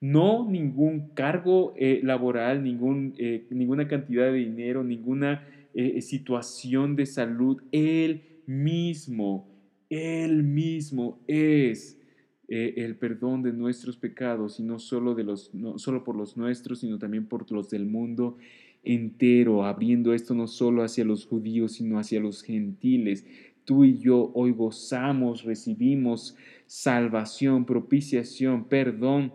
no 0.00 0.48
ningún 0.48 1.10
cargo 1.14 1.74
eh, 1.76 2.00
laboral, 2.02 2.62
ningún, 2.62 3.14
eh, 3.18 3.46
ninguna 3.50 3.88
cantidad 3.88 4.26
de 4.26 4.38
dinero, 4.38 4.84
ninguna 4.84 5.46
eh, 5.74 6.00
situación 6.02 6.96
de 6.96 7.06
salud. 7.06 7.62
Él 7.72 8.42
mismo, 8.46 9.48
Él 9.88 10.42
mismo 10.42 11.20
es 11.26 11.94
el 12.48 12.94
perdón 12.94 13.42
de 13.42 13.52
nuestros 13.52 13.96
pecados 13.96 14.60
y 14.60 14.62
no 14.62 14.78
solo, 14.78 15.16
de 15.16 15.24
los, 15.24 15.52
no 15.52 15.80
solo 15.80 16.04
por 16.04 16.14
los 16.14 16.36
nuestros, 16.36 16.78
sino 16.78 16.96
también 16.96 17.26
por 17.26 17.50
los 17.50 17.70
del 17.70 17.86
mundo 17.86 18.36
entero, 18.84 19.64
abriendo 19.64 20.14
esto 20.14 20.32
no 20.32 20.46
solo 20.46 20.84
hacia 20.84 21.04
los 21.04 21.26
judíos, 21.26 21.72
sino 21.72 21.98
hacia 21.98 22.20
los 22.20 22.42
gentiles. 22.42 23.26
Tú 23.64 23.84
y 23.84 23.98
yo 23.98 24.30
hoy 24.32 24.52
gozamos, 24.52 25.42
recibimos 25.42 26.36
salvación, 26.66 27.64
propiciación, 27.66 28.68
perdón 28.68 29.32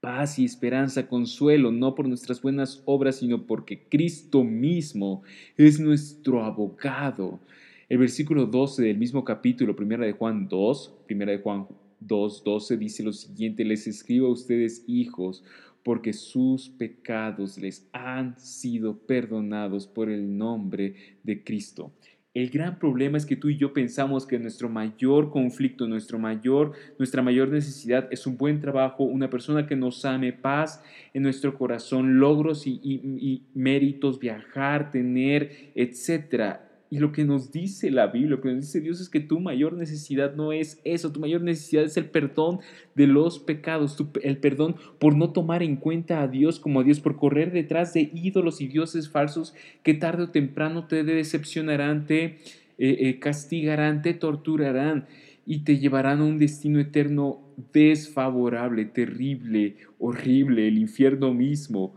paz 0.00 0.38
y 0.38 0.44
esperanza, 0.44 1.08
consuelo, 1.08 1.72
no 1.72 1.94
por 1.94 2.06
nuestras 2.08 2.40
buenas 2.40 2.82
obras, 2.84 3.16
sino 3.16 3.46
porque 3.46 3.84
Cristo 3.88 4.44
mismo 4.44 5.22
es 5.56 5.80
nuestro 5.80 6.44
abogado. 6.44 7.40
El 7.88 7.98
versículo 7.98 8.46
12 8.46 8.82
del 8.82 8.98
mismo 8.98 9.24
capítulo, 9.24 9.74
primera 9.74 10.04
de 10.04 10.12
Juan 10.12 10.48
2, 10.48 10.94
primera 11.06 11.32
de 11.32 11.38
Juan 11.38 11.66
2, 12.00 12.44
12 12.44 12.76
dice 12.76 13.02
lo 13.02 13.12
siguiente, 13.12 13.64
les 13.64 13.86
escribo 13.86 14.28
a 14.28 14.32
ustedes 14.32 14.84
hijos, 14.86 15.42
porque 15.82 16.12
sus 16.12 16.68
pecados 16.68 17.58
les 17.58 17.88
han 17.92 18.38
sido 18.38 18.98
perdonados 18.98 19.86
por 19.86 20.10
el 20.10 20.36
nombre 20.36 20.94
de 21.22 21.42
Cristo. 21.42 21.92
El 22.34 22.50
gran 22.50 22.78
problema 22.78 23.16
es 23.16 23.26
que 23.26 23.36
tú 23.36 23.48
y 23.48 23.56
yo 23.56 23.72
pensamos 23.72 24.26
que 24.26 24.38
nuestro 24.38 24.68
mayor 24.68 25.30
conflicto, 25.30 25.88
nuestro 25.88 26.18
mayor, 26.18 26.72
nuestra 26.98 27.22
mayor 27.22 27.48
necesidad 27.48 28.06
es 28.10 28.26
un 28.26 28.36
buen 28.36 28.60
trabajo, 28.60 29.04
una 29.04 29.30
persona 29.30 29.66
que 29.66 29.76
nos 29.76 30.04
ame, 30.04 30.32
paz 30.32 30.84
en 31.14 31.22
nuestro 31.22 31.56
corazón, 31.56 32.20
logros 32.20 32.66
y, 32.66 32.80
y 32.82 33.42
méritos, 33.54 34.18
viajar, 34.20 34.90
tener, 34.90 35.72
etcétera. 35.74 36.67
Y 36.90 36.98
lo 36.98 37.12
que 37.12 37.24
nos 37.24 37.52
dice 37.52 37.90
la 37.90 38.06
Biblia, 38.06 38.30
lo 38.30 38.40
que 38.40 38.48
nos 38.48 38.62
dice 38.62 38.80
Dios 38.80 39.00
es 39.00 39.10
que 39.10 39.20
tu 39.20 39.40
mayor 39.40 39.74
necesidad 39.74 40.34
no 40.34 40.52
es 40.52 40.80
eso, 40.84 41.12
tu 41.12 41.20
mayor 41.20 41.42
necesidad 41.42 41.84
es 41.84 41.96
el 41.98 42.06
perdón 42.06 42.60
de 42.94 43.06
los 43.06 43.38
pecados, 43.38 43.96
el 44.22 44.38
perdón 44.38 44.76
por 44.98 45.14
no 45.14 45.30
tomar 45.30 45.62
en 45.62 45.76
cuenta 45.76 46.22
a 46.22 46.28
Dios 46.28 46.58
como 46.58 46.80
a 46.80 46.84
Dios, 46.84 47.00
por 47.00 47.16
correr 47.16 47.52
detrás 47.52 47.92
de 47.92 48.10
ídolos 48.14 48.62
y 48.62 48.68
dioses 48.68 49.10
falsos 49.10 49.54
que 49.82 49.92
tarde 49.92 50.24
o 50.24 50.30
temprano 50.30 50.86
te 50.86 51.04
decepcionarán, 51.04 52.06
te 52.06 52.24
eh, 52.24 52.36
eh, 52.78 53.18
castigarán, 53.18 54.00
te 54.00 54.14
torturarán 54.14 55.06
y 55.44 55.64
te 55.64 55.78
llevarán 55.78 56.20
a 56.20 56.24
un 56.24 56.38
destino 56.38 56.78
eterno 56.78 57.40
desfavorable, 57.72 58.84
terrible, 58.84 59.76
horrible, 59.98 60.68
el 60.68 60.78
infierno 60.78 61.34
mismo. 61.34 61.94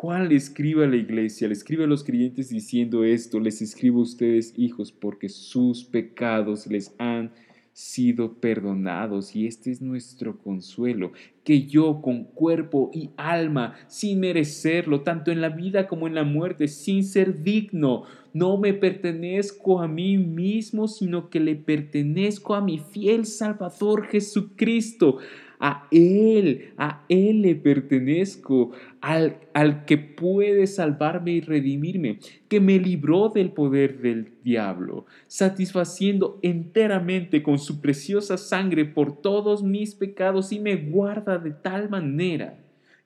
Juan 0.00 0.28
le 0.28 0.36
escribe 0.36 0.84
a 0.84 0.86
la 0.86 0.94
iglesia, 0.94 1.48
le 1.48 1.54
escribe 1.54 1.82
a 1.82 1.88
los 1.88 2.04
creyentes 2.04 2.50
diciendo 2.50 3.02
esto, 3.02 3.40
les 3.40 3.60
escribo 3.60 3.98
a 3.98 4.02
ustedes 4.02 4.54
hijos 4.56 4.92
porque 4.92 5.28
sus 5.28 5.82
pecados 5.82 6.68
les 6.68 6.94
han 6.98 7.32
sido 7.72 8.34
perdonados 8.34 9.34
y 9.34 9.48
este 9.48 9.72
es 9.72 9.82
nuestro 9.82 10.38
consuelo, 10.38 11.10
que 11.42 11.66
yo 11.66 12.00
con 12.00 12.22
cuerpo 12.22 12.92
y 12.94 13.10
alma, 13.16 13.74
sin 13.88 14.20
merecerlo, 14.20 15.00
tanto 15.00 15.32
en 15.32 15.40
la 15.40 15.48
vida 15.48 15.88
como 15.88 16.06
en 16.06 16.14
la 16.14 16.22
muerte, 16.22 16.68
sin 16.68 17.02
ser 17.02 17.42
digno, 17.42 18.04
no 18.32 18.56
me 18.56 18.74
pertenezco 18.74 19.80
a 19.80 19.88
mí 19.88 20.16
mismo, 20.16 20.86
sino 20.86 21.28
que 21.28 21.40
le 21.40 21.56
pertenezco 21.56 22.54
a 22.54 22.60
mi 22.60 22.78
fiel 22.78 23.26
Salvador 23.26 24.06
Jesucristo 24.06 25.18
a 25.60 25.86
Él, 25.90 26.72
a 26.76 27.04
Él 27.08 27.42
le 27.42 27.54
pertenezco, 27.54 28.72
al, 29.00 29.38
al 29.54 29.84
que 29.84 29.98
puede 29.98 30.66
salvarme 30.66 31.32
y 31.32 31.40
redimirme, 31.40 32.18
que 32.48 32.60
me 32.60 32.78
libró 32.78 33.28
del 33.28 33.50
poder 33.50 34.00
del 34.00 34.32
diablo, 34.42 35.06
satisfaciendo 35.26 36.38
enteramente 36.42 37.42
con 37.42 37.58
su 37.58 37.80
preciosa 37.80 38.36
sangre 38.36 38.84
por 38.84 39.20
todos 39.20 39.62
mis 39.62 39.94
pecados 39.94 40.52
y 40.52 40.60
me 40.60 40.76
guarda 40.76 41.38
de 41.38 41.50
tal 41.50 41.88
manera, 41.88 42.58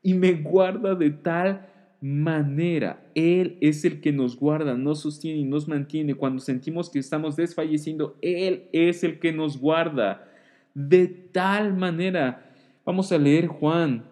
y 0.02 0.14
me 0.14 0.32
guarda 0.34 0.94
de 0.94 1.10
tal 1.10 1.68
manera. 2.00 3.00
Él 3.14 3.56
es 3.60 3.84
el 3.84 4.00
que 4.00 4.12
nos 4.12 4.36
guarda, 4.36 4.74
nos 4.74 5.00
sostiene 5.00 5.38
y 5.38 5.44
nos 5.44 5.68
mantiene. 5.68 6.16
Cuando 6.16 6.40
sentimos 6.40 6.90
que 6.90 6.98
estamos 6.98 7.36
desfalleciendo, 7.36 8.16
Él 8.20 8.64
es 8.72 9.04
el 9.04 9.20
que 9.20 9.32
nos 9.32 9.58
guarda 9.58 10.28
de 10.74 11.06
tal 11.06 11.74
manera. 11.76 12.54
Vamos 12.84 13.12
a 13.12 13.18
leer 13.18 13.46
Juan 13.46 14.04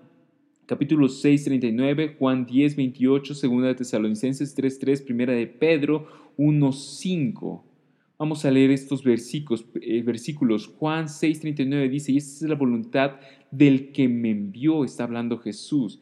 capítulo 0.71 1.09
6, 1.09 1.45
39, 1.47 2.15
Juan 2.17 2.47
10, 2.47 2.77
28, 2.77 3.35
segunda 3.35 3.67
de 3.67 3.75
Tesalonicenses 3.75 4.55
3, 4.55 4.79
3, 4.79 5.03
primera 5.03 5.33
de 5.33 5.49
Pedro 5.49 6.07
1, 6.37 6.73
5. 6.73 7.65
Vamos 8.17 8.45
a 8.45 8.53
leer 8.53 8.71
estos 8.71 9.03
versículos. 9.03 9.67
Eh, 9.81 10.03
versículos. 10.03 10.69
Juan 10.69 11.09
6, 11.09 11.41
39 11.41 11.89
dice, 11.89 12.13
y 12.13 12.19
esta 12.19 12.45
es 12.45 12.49
la 12.49 12.55
voluntad 12.55 13.17
del 13.51 13.91
que 13.91 14.09
me 14.09 14.31
envió, 14.31 14.85
está 14.85 15.03
hablando 15.03 15.39
Jesús, 15.39 16.01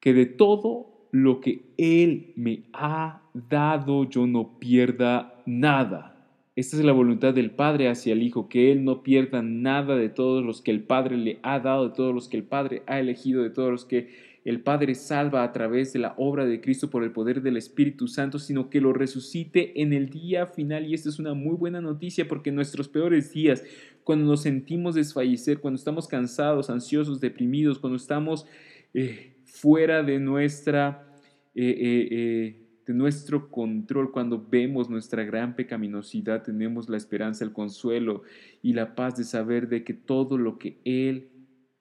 que 0.00 0.14
de 0.14 0.24
todo 0.24 1.08
lo 1.10 1.40
que 1.40 1.74
Él 1.76 2.32
me 2.36 2.62
ha 2.72 3.22
dado 3.34 4.08
yo 4.08 4.26
no 4.26 4.58
pierda 4.58 5.42
nada 5.44 6.15
esta 6.56 6.78
es 6.78 6.84
la 6.84 6.92
voluntad 6.92 7.34
del 7.34 7.50
Padre 7.50 7.90
hacia 7.90 8.14
el 8.14 8.22
Hijo, 8.22 8.48
que 8.48 8.72
Él 8.72 8.82
no 8.82 9.02
pierda 9.02 9.42
nada 9.42 9.94
de 9.94 10.08
todos 10.08 10.42
los 10.42 10.62
que 10.62 10.70
el 10.70 10.82
Padre 10.82 11.18
le 11.18 11.38
ha 11.42 11.60
dado, 11.60 11.90
de 11.90 11.94
todos 11.94 12.14
los 12.14 12.28
que 12.28 12.38
el 12.38 12.44
Padre 12.44 12.82
ha 12.86 12.98
elegido, 12.98 13.42
de 13.42 13.50
todos 13.50 13.70
los 13.70 13.84
que 13.84 14.08
el 14.46 14.62
Padre 14.62 14.94
salva 14.94 15.44
a 15.44 15.52
través 15.52 15.92
de 15.92 15.98
la 15.98 16.14
obra 16.16 16.46
de 16.46 16.62
Cristo 16.62 16.88
por 16.88 17.04
el 17.04 17.12
poder 17.12 17.42
del 17.42 17.58
Espíritu 17.58 18.08
Santo, 18.08 18.38
sino 18.38 18.70
que 18.70 18.80
lo 18.80 18.94
resucite 18.94 19.82
en 19.82 19.92
el 19.92 20.08
día 20.08 20.46
final. 20.46 20.86
Y 20.86 20.94
esta 20.94 21.10
es 21.10 21.18
una 21.18 21.34
muy 21.34 21.56
buena 21.56 21.82
noticia 21.82 22.26
porque 22.26 22.50
nuestros 22.50 22.88
peores 22.88 23.32
días, 23.32 23.62
cuando 24.02 24.24
nos 24.24 24.40
sentimos 24.40 24.94
desfallecer, 24.94 25.58
cuando 25.58 25.76
estamos 25.76 26.08
cansados, 26.08 26.70
ansiosos, 26.70 27.20
deprimidos, 27.20 27.78
cuando 27.78 27.98
estamos 27.98 28.46
eh, 28.94 29.34
fuera 29.44 30.02
de 30.02 30.20
nuestra... 30.20 31.06
Eh, 31.54 31.74
eh, 31.78 32.65
de 32.86 32.94
nuestro 32.94 33.50
control. 33.50 34.12
Cuando 34.12 34.46
vemos 34.48 34.88
nuestra 34.88 35.24
gran 35.24 35.56
pecaminosidad, 35.56 36.42
tenemos 36.42 36.88
la 36.88 36.96
esperanza, 36.96 37.44
el 37.44 37.52
consuelo 37.52 38.22
y 38.62 38.72
la 38.72 38.94
paz 38.94 39.16
de 39.16 39.24
saber 39.24 39.68
de 39.68 39.84
que 39.84 39.94
todo 39.94 40.38
lo 40.38 40.58
que 40.58 40.78
Él, 40.84 41.28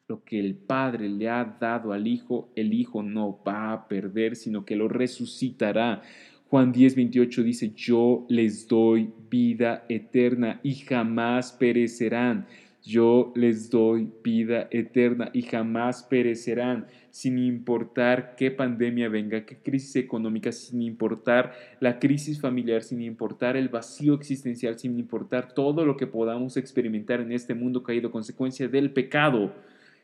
lo 0.07 0.23
que 0.23 0.39
el 0.39 0.55
Padre 0.55 1.09
le 1.09 1.29
ha 1.29 1.57
dado 1.59 1.93
al 1.93 2.07
Hijo, 2.07 2.51
el 2.55 2.73
Hijo 2.73 3.03
no 3.03 3.41
va 3.47 3.73
a 3.73 3.87
perder, 3.87 4.35
sino 4.35 4.65
que 4.65 4.75
lo 4.75 4.87
resucitará 4.87 6.01
Juan 6.47 6.71
10, 6.71 6.95
28 6.95 7.43
dice, 7.43 7.73
yo 7.75 8.25
les 8.29 8.67
doy 8.67 9.11
vida 9.29 9.83
eterna 9.89 10.59
y 10.63 10.75
jamás 10.75 11.51
perecerán. 11.51 12.45
Yo 12.85 13.33
les 13.35 13.71
doy 13.71 14.11
vida 14.23 14.67
eterna 14.69 15.31
y 15.33 15.41
jamás 15.41 16.03
perecerán, 16.03 16.85
sin 17.09 17.39
importar 17.39 18.35
qué 18.35 18.51
pandemia 18.51 19.09
venga, 19.09 19.43
qué 19.43 19.57
crisis 19.57 19.95
económica, 19.95 20.51
sin 20.51 20.83
importar 20.83 21.53
la 21.79 21.97
crisis 21.97 22.39
familiar, 22.39 22.83
sin 22.83 23.01
importar 23.01 23.57
el 23.57 23.69
vacío 23.69 24.13
existencial, 24.13 24.77
sin 24.77 24.99
importar 24.99 25.51
todo 25.53 25.83
lo 25.83 25.97
que 25.97 26.05
podamos 26.05 26.57
experimentar 26.57 27.21
en 27.21 27.31
este 27.31 27.55
mundo 27.55 27.81
caído 27.81 28.11
consecuencia 28.11 28.67
del 28.67 28.91
pecado. 28.91 29.55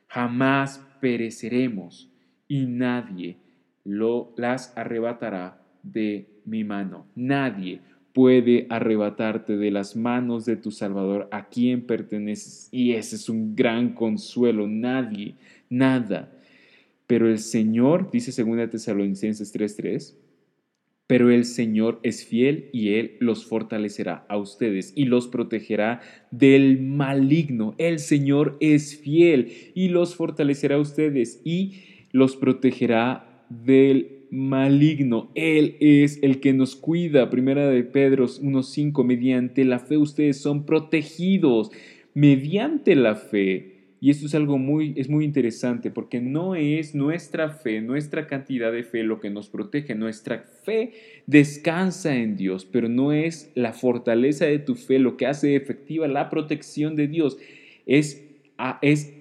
Jamás 0.07 0.83
pereceremos 1.00 2.09
y 2.47 2.65
nadie 2.65 3.38
lo 3.83 4.33
las 4.38 4.75
arrebatará 4.75 5.61
de 5.83 6.27
mi 6.45 6.63
mano. 6.63 7.05
Nadie 7.15 7.81
puede 8.13 8.68
arrebatarte 8.70 9.58
de 9.58 9.72
las 9.72 9.96
manos 9.96 10.46
de 10.46 10.58
tu 10.58 10.72
Salvador 10.72 11.27
a 11.32 11.50
quien 11.50 11.86
perteneces. 11.86 12.68
Y 12.72 12.94
ese 12.94 13.15
es 13.15 13.30
un 13.30 13.56
gran 13.56 13.94
consuelo. 13.94 14.68
Nadie, 14.68 15.36
nada. 15.70 16.32
Pero 17.08 17.30
el 17.30 17.39
Señor, 17.39 18.10
dice 18.12 18.32
2 18.32 18.70
Tesalonicenses 18.70 19.51
3:3, 19.53 20.15
pero 21.08 21.30
el 21.30 21.44
Señor 21.44 22.00
es 22.03 22.25
fiel 22.25 22.70
y 22.72 22.94
Él 22.94 23.18
los 23.20 23.46
fortalecerá 23.46 24.25
a 24.30 24.38
ustedes 24.38 24.94
y 24.96 25.03
los 25.03 25.27
protegerá 25.27 26.00
del 26.32 26.80
maligno. 26.82 27.75
El 27.77 28.00
Señor 28.00 28.56
es 28.62 28.98
fiel 28.98 29.51
y 29.75 29.89
los 29.89 30.15
fortalecerá 30.15 30.75
a 30.77 30.80
ustedes 30.80 31.41
y 31.44 31.74
los 32.13 32.38
protegerá 32.38 33.46
del 33.50 34.21
maligno. 34.31 35.29
Él 35.35 35.75
es 35.79 36.19
el 36.23 36.39
que 36.39 36.53
nos 36.53 36.75
cuida. 36.75 37.29
Primera 37.29 37.69
de 37.69 37.83
Pedro 37.83 38.25
1.5. 38.25 39.03
Mediante 39.03 39.65
la 39.65 39.79
fe 39.79 39.97
ustedes 39.97 40.38
son 40.38 40.65
protegidos. 40.65 41.69
Mediante 42.13 42.95
la 42.95 43.15
fe. 43.15 43.71
Y 44.03 44.09
esto 44.09 44.25
es 44.25 44.33
algo 44.33 44.57
muy, 44.57 44.93
es 44.97 45.09
muy 45.09 45.23
interesante 45.23 45.91
porque 45.91 46.21
no 46.21 46.55
es 46.55 46.95
nuestra 46.95 47.50
fe, 47.50 47.81
nuestra 47.81 48.25
cantidad 48.25 48.71
de 48.71 48.83
fe 48.83 49.03
lo 49.03 49.19
que 49.19 49.29
nos 49.29 49.47
protege. 49.47 49.93
Nuestra 49.93 50.39
fe 50.63 50.93
descansa 51.27 52.15
en 52.15 52.35
Dios, 52.35 52.65
pero 52.65 52.89
no 52.89 53.11
es 53.11 53.51
la 53.53 53.73
fortaleza 53.73 54.45
de 54.45 54.57
tu 54.57 54.73
fe 54.73 54.97
lo 54.97 55.17
que 55.17 55.27
hace 55.27 55.55
efectiva 55.55 56.07
la 56.07 56.31
protección 56.31 56.95
de 56.95 57.07
Dios. 57.07 57.38
Es, 57.85 58.25
es 58.81 59.13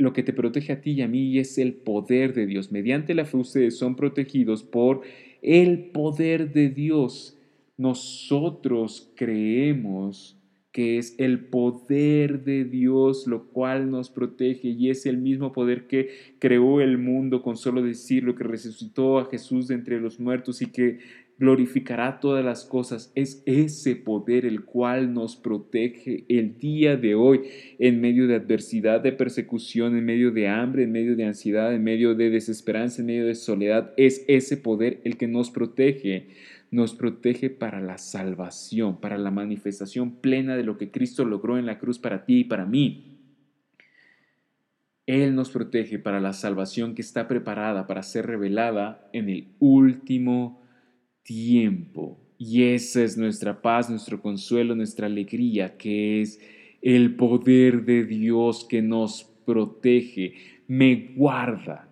lo 0.00 0.12
que 0.12 0.22
te 0.22 0.32
protege 0.32 0.72
a 0.72 0.80
ti 0.80 0.92
y 0.92 1.02
a 1.02 1.08
mí 1.08 1.38
es 1.38 1.58
el 1.58 1.74
poder 1.74 2.34
de 2.34 2.46
Dios. 2.46 2.72
Mediante 2.72 3.14
la 3.14 3.24
fe 3.24 3.36
ustedes 3.36 3.76
son 3.76 3.96
protegidos 3.96 4.62
por 4.62 5.02
el 5.42 5.90
poder 5.90 6.52
de 6.52 6.70
Dios. 6.70 7.38
Nosotros 7.76 9.12
creemos 9.14 10.36
que 10.72 10.98
es 10.98 11.16
el 11.18 11.46
poder 11.46 12.44
de 12.44 12.64
Dios 12.64 13.26
lo 13.26 13.48
cual 13.48 13.90
nos 13.90 14.08
protege 14.08 14.68
y 14.68 14.90
es 14.90 15.04
el 15.04 15.18
mismo 15.18 15.52
poder 15.52 15.86
que 15.86 16.10
creó 16.38 16.80
el 16.80 16.96
mundo 16.96 17.42
con 17.42 17.56
solo 17.56 17.82
decirlo, 17.82 18.36
que 18.36 18.44
resucitó 18.44 19.18
a 19.18 19.24
Jesús 19.26 19.66
de 19.68 19.74
entre 19.74 20.00
los 20.00 20.20
muertos 20.20 20.62
y 20.62 20.66
que 20.66 20.98
glorificará 21.40 22.20
todas 22.20 22.44
las 22.44 22.66
cosas. 22.66 23.10
Es 23.14 23.42
ese 23.46 23.96
poder 23.96 24.44
el 24.44 24.62
cual 24.66 25.14
nos 25.14 25.36
protege 25.36 26.26
el 26.28 26.58
día 26.58 26.98
de 26.98 27.14
hoy 27.14 27.40
en 27.78 27.98
medio 28.02 28.28
de 28.28 28.34
adversidad, 28.34 29.00
de 29.00 29.12
persecución, 29.12 29.96
en 29.96 30.04
medio 30.04 30.32
de 30.32 30.48
hambre, 30.48 30.84
en 30.84 30.92
medio 30.92 31.16
de 31.16 31.24
ansiedad, 31.24 31.74
en 31.74 31.82
medio 31.82 32.14
de 32.14 32.28
desesperanza, 32.28 33.00
en 33.00 33.06
medio 33.06 33.26
de 33.26 33.34
soledad. 33.34 33.94
Es 33.96 34.22
ese 34.28 34.58
poder 34.58 35.00
el 35.04 35.16
que 35.16 35.28
nos 35.28 35.50
protege. 35.50 36.28
Nos 36.70 36.94
protege 36.94 37.48
para 37.48 37.80
la 37.80 37.96
salvación, 37.96 39.00
para 39.00 39.16
la 39.16 39.30
manifestación 39.30 40.20
plena 40.20 40.58
de 40.58 40.62
lo 40.62 40.76
que 40.76 40.90
Cristo 40.90 41.24
logró 41.24 41.56
en 41.56 41.64
la 41.64 41.78
cruz 41.78 41.98
para 41.98 42.26
ti 42.26 42.40
y 42.40 42.44
para 42.44 42.66
mí. 42.66 43.16
Él 45.06 45.34
nos 45.34 45.50
protege 45.50 45.98
para 45.98 46.20
la 46.20 46.34
salvación 46.34 46.94
que 46.94 47.02
está 47.02 47.26
preparada 47.26 47.86
para 47.86 48.02
ser 48.02 48.26
revelada 48.26 49.08
en 49.14 49.30
el 49.30 49.48
último 49.58 50.59
tiempo. 51.22 52.18
Y 52.38 52.64
esa 52.64 53.02
es 53.02 53.16
nuestra 53.18 53.60
paz, 53.60 53.90
nuestro 53.90 54.20
consuelo, 54.22 54.74
nuestra 54.74 55.06
alegría, 55.06 55.76
que 55.76 56.22
es 56.22 56.40
el 56.82 57.16
poder 57.16 57.84
de 57.84 58.04
Dios 58.04 58.64
que 58.68 58.80
nos 58.80 59.24
protege, 59.44 60.34
me 60.66 61.12
guarda. 61.16 61.90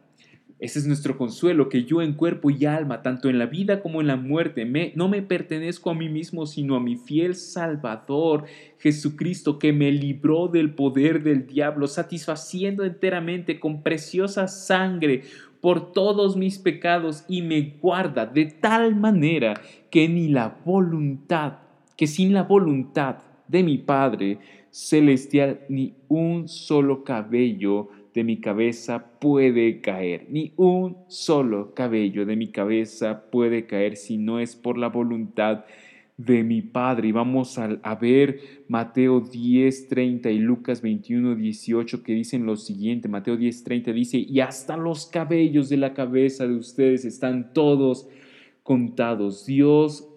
Ese 0.61 0.81
es 0.81 0.87
nuestro 0.89 1.17
consuelo, 1.17 1.69
que 1.69 1.85
yo 1.85 2.03
en 2.03 2.15
cuerpo 2.15 2.51
y 2.51 2.65
alma, 2.65 3.01
tanto 3.01 3.29
en 3.29 3.39
la 3.39 3.47
vida 3.47 3.81
como 3.81 4.01
en 4.01 4.09
la 4.09 4.17
muerte, 4.17 4.65
no 4.97 5.09
me 5.09 5.23
pertenezco 5.23 5.91
a 5.91 5.95
mí 5.95 6.09
mismo, 6.09 6.47
sino 6.47 6.75
a 6.75 6.81
mi 6.81 6.97
fiel 6.97 7.37
Salvador, 7.37 8.45
Jesucristo, 8.79 9.61
que 9.61 9.73
me 9.73 9.93
libró 9.93 10.49
del 10.49 10.75
poder 10.75 11.23
del 11.23 11.47
diablo, 11.47 11.87
satisfaciendo 11.87 12.85
enteramente 12.85 13.61
con 13.61 13.85
preciosa 13.85 14.49
sangre 14.49 15.23
por 15.61 15.93
todos 15.93 16.37
mis 16.37 16.59
pecados 16.59 17.25
y 17.29 17.43
me 17.43 17.77
guarda 17.81 18.27
de 18.27 18.47
tal 18.47 18.97
manera 18.97 19.61
que 19.91 20.09
ni 20.09 20.29
la 20.29 20.59
voluntad, 20.65 21.59
que 21.97 22.07
sin 22.07 22.33
la 22.33 22.45
voluntad 22.45 23.17
de 23.49 23.63
mi 23.63 23.79
Padre 23.79 24.39
celestial 24.71 25.61
ni 25.69 25.95
un 26.09 26.49
solo 26.49 27.03
cabello 27.05 27.89
de 28.15 28.25
mi 28.25 28.39
cabeza 28.39 29.13
puede 29.21 29.81
caer, 29.81 30.27
ni 30.29 30.53
un 30.57 30.97
solo 31.09 31.75
cabello 31.75 32.27
de 32.27 32.37
mi 32.37 32.49
cabeza 32.49 33.31
puede 33.31 33.67
caer 33.67 33.97
si 33.97 34.19
no 34.19 34.41
es 34.41 34.57
por 34.57 34.77
la 34.77 34.89
voluntad 34.89 35.59
de 35.59 35.88
mi 36.19 36.63
Padre. 36.63 37.09
Y 37.09 37.13
vamos 37.13 37.59
a, 37.59 37.95
ver 37.95 38.41
Mateo 38.69 39.21
10, 39.21 39.89
30 39.89 40.31
y 40.31 40.39
Lucas 40.39 40.83
21, 40.83 41.37
18 41.37 42.03
que 42.03 42.13
dicen 42.13 42.45
lo 42.45 42.57
siguiente. 42.57 43.09
Mateo 43.09 43.37
10, 43.37 43.65
30 43.65 43.93
dice, 43.93 44.19
y 44.19 44.41
hasta 44.41 44.77
los 44.77 45.07
cabellos 45.07 45.69
de 45.69 45.77
la 45.77 45.95
cabeza 45.95 46.47
de 46.47 46.55
ustedes 46.55 47.05
están 47.05 47.53
todos 47.53 48.09
contados. 48.63 49.47
Dios 49.47 50.09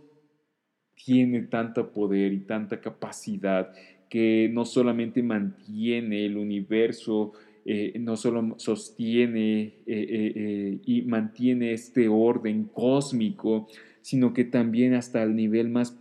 tiene 0.95 1.43
tanto 1.43 1.91
poder 1.91 2.33
y 2.33 2.41
tanta 2.41 2.81
capacidad 2.81 3.71
que 4.09 4.49
no 4.51 4.65
solamente 4.65 5.23
mantiene 5.23 6.25
el 6.25 6.37
universo, 6.37 7.31
eh, 7.63 7.93
no 7.99 8.17
solo 8.17 8.55
sostiene 8.57 9.61
eh, 9.61 9.83
eh, 9.85 10.79
y 10.83 11.03
mantiene 11.03 11.73
este 11.73 12.07
orden 12.07 12.65
cósmico, 12.73 13.67
sino 14.01 14.33
que 14.33 14.43
también 14.43 14.93
hasta 14.93 15.23
el 15.23 15.35
nivel 15.35 15.69
más 15.69 15.97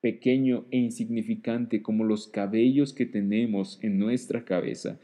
pequeño 0.00 0.64
e 0.70 0.78
insignificante 0.78 1.82
como 1.82 2.04
los 2.04 2.26
cabellos 2.28 2.92
que 2.92 3.06
tenemos 3.06 3.78
en 3.82 3.98
nuestra 3.98 4.44
cabeza, 4.44 4.98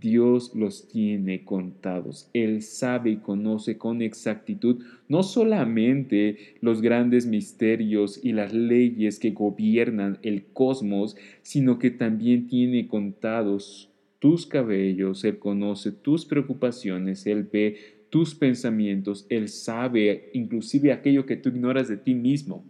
Dios 0.00 0.54
los 0.54 0.88
tiene 0.88 1.44
contados. 1.44 2.30
Él 2.32 2.62
sabe 2.62 3.10
y 3.10 3.16
conoce 3.16 3.76
con 3.76 4.00
exactitud 4.00 4.82
no 5.08 5.22
solamente 5.22 6.56
los 6.62 6.80
grandes 6.80 7.26
misterios 7.26 8.18
y 8.22 8.32
las 8.32 8.54
leyes 8.54 9.18
que 9.18 9.30
gobiernan 9.30 10.18
el 10.22 10.44
cosmos, 10.46 11.16
sino 11.42 11.78
que 11.78 11.90
también 11.90 12.46
tiene 12.46 12.88
contados 12.88 13.90
tus 14.20 14.46
cabellos, 14.46 15.24
Él 15.24 15.38
conoce 15.38 15.92
tus 15.92 16.24
preocupaciones, 16.26 17.26
Él 17.26 17.48
ve 17.50 17.99
tus 18.10 18.34
pensamientos, 18.34 19.26
Él 19.28 19.48
sabe 19.48 20.30
inclusive 20.34 20.92
aquello 20.92 21.26
que 21.26 21.36
tú 21.36 21.48
ignoras 21.48 21.88
de 21.88 21.96
ti 21.96 22.14
mismo, 22.14 22.64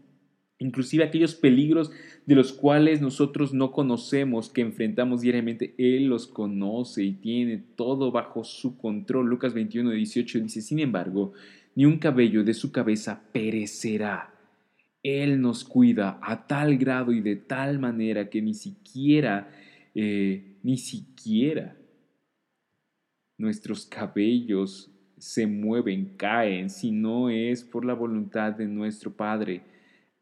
inclusive 0.59 1.03
aquellos 1.03 1.35
peligros 1.35 1.91
de 2.27 2.35
los 2.35 2.53
cuales 2.53 3.01
nosotros 3.01 3.53
no 3.55 3.73
conocemos, 3.73 4.51
que 4.51 4.61
enfrentamos 4.61 5.23
diariamente, 5.23 5.75
Él 5.79 6.07
los 6.07 6.27
conoce 6.27 7.03
y 7.03 7.13
tiene 7.13 7.59
todo 7.59 8.13
bajo 8.13 8.45
su 8.45 8.77
control. 8.77 9.27
Lucas 9.27 9.55
21, 9.55 9.91
18 9.91 10.41
dice, 10.41 10.61
sin 10.61 10.79
embargo, 10.79 11.33
ni 11.75 11.87
un 11.87 11.99
cabello 11.99 12.45
de 12.45 12.55
su 12.55 12.71
cabeza 12.71 13.23
perecerá. 13.33 14.35
Él 15.03 15.41
nos 15.41 15.65
cuida 15.65 16.19
a 16.23 16.47
tal 16.47 16.77
grado 16.77 17.13
y 17.13 17.21
de 17.21 17.37
tal 17.37 17.79
manera 17.79 18.29
que 18.29 18.43
ni 18.43 18.53
siquiera, 18.53 19.51
eh, 19.95 20.59
ni 20.63 20.77
siquiera 20.77 21.77
nuestros 23.39 23.87
cabellos 23.87 24.90
se 25.21 25.47
mueven, 25.47 26.17
caen, 26.17 26.71
si 26.71 26.91
no 26.91 27.31
es 27.31 27.63
por 27.63 27.85
la 27.85 27.95
voluntad 27.95 28.53
de 28.53 28.67
nuestro 28.67 29.13
Padre. 29.13 29.63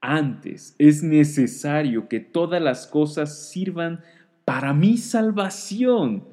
Antes 0.00 0.74
es 0.78 1.02
necesario 1.02 2.08
que 2.08 2.20
todas 2.20 2.60
las 2.60 2.86
cosas 2.86 3.48
sirvan 3.50 4.00
para 4.44 4.74
mi 4.74 4.96
salvación. 4.96 6.24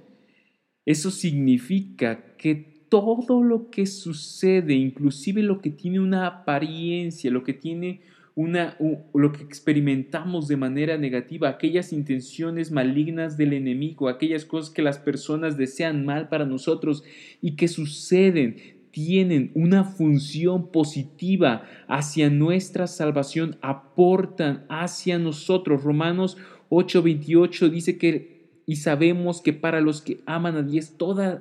Eso 0.86 1.12
significa 1.12 2.36
que 2.38 2.76
todo 2.90 3.44
lo 3.44 3.70
que 3.70 3.86
sucede, 3.86 4.74
inclusive 4.74 5.42
lo 5.42 5.60
que 5.60 5.72
tiene 5.72 6.00
una 6.00 6.28
apariencia, 6.28 7.32
lo 7.32 7.44
que 7.44 7.54
tiene 7.54 8.02
una, 8.36 8.78
lo 9.14 9.32
que 9.32 9.44
experimentamos 9.44 10.50
de 10.50 10.58
manera 10.58 10.98
negativa, 10.98 11.48
aquellas 11.48 11.94
intenciones 11.94 12.70
malignas 12.70 13.38
del 13.38 13.54
enemigo, 13.54 14.10
aquellas 14.10 14.44
cosas 14.44 14.74
que 14.74 14.82
las 14.82 15.00
personas 15.00 15.58
desean 15.58 16.06
mal 16.06 16.28
para 16.28 16.46
nosotros 16.46 17.06
y 17.42 17.56
que 17.56 17.70
suceden, 17.70 18.58
tienen 18.92 19.52
una 19.56 19.86
función 19.86 20.72
positiva 20.72 21.64
hacia 21.88 22.30
nuestra 22.30 22.88
salvación, 22.88 23.58
aportan 23.62 24.66
hacia 24.70 25.18
nosotros. 25.18 25.84
Romanos 25.84 26.38
8:28 26.70 27.70
dice 27.70 27.98
que 27.98 28.36
y 28.66 28.78
sabemos 28.78 29.42
que 29.42 29.54
para 29.54 29.80
los 29.80 30.02
que 30.02 30.22
aman 30.26 30.56
a 30.58 30.62
Dios, 30.64 30.96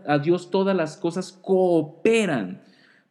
a 0.07 0.19
Dios 0.19 0.51
todas 0.51 0.77
las 0.77 0.97
cosas 0.97 1.33
cooperan 1.33 2.61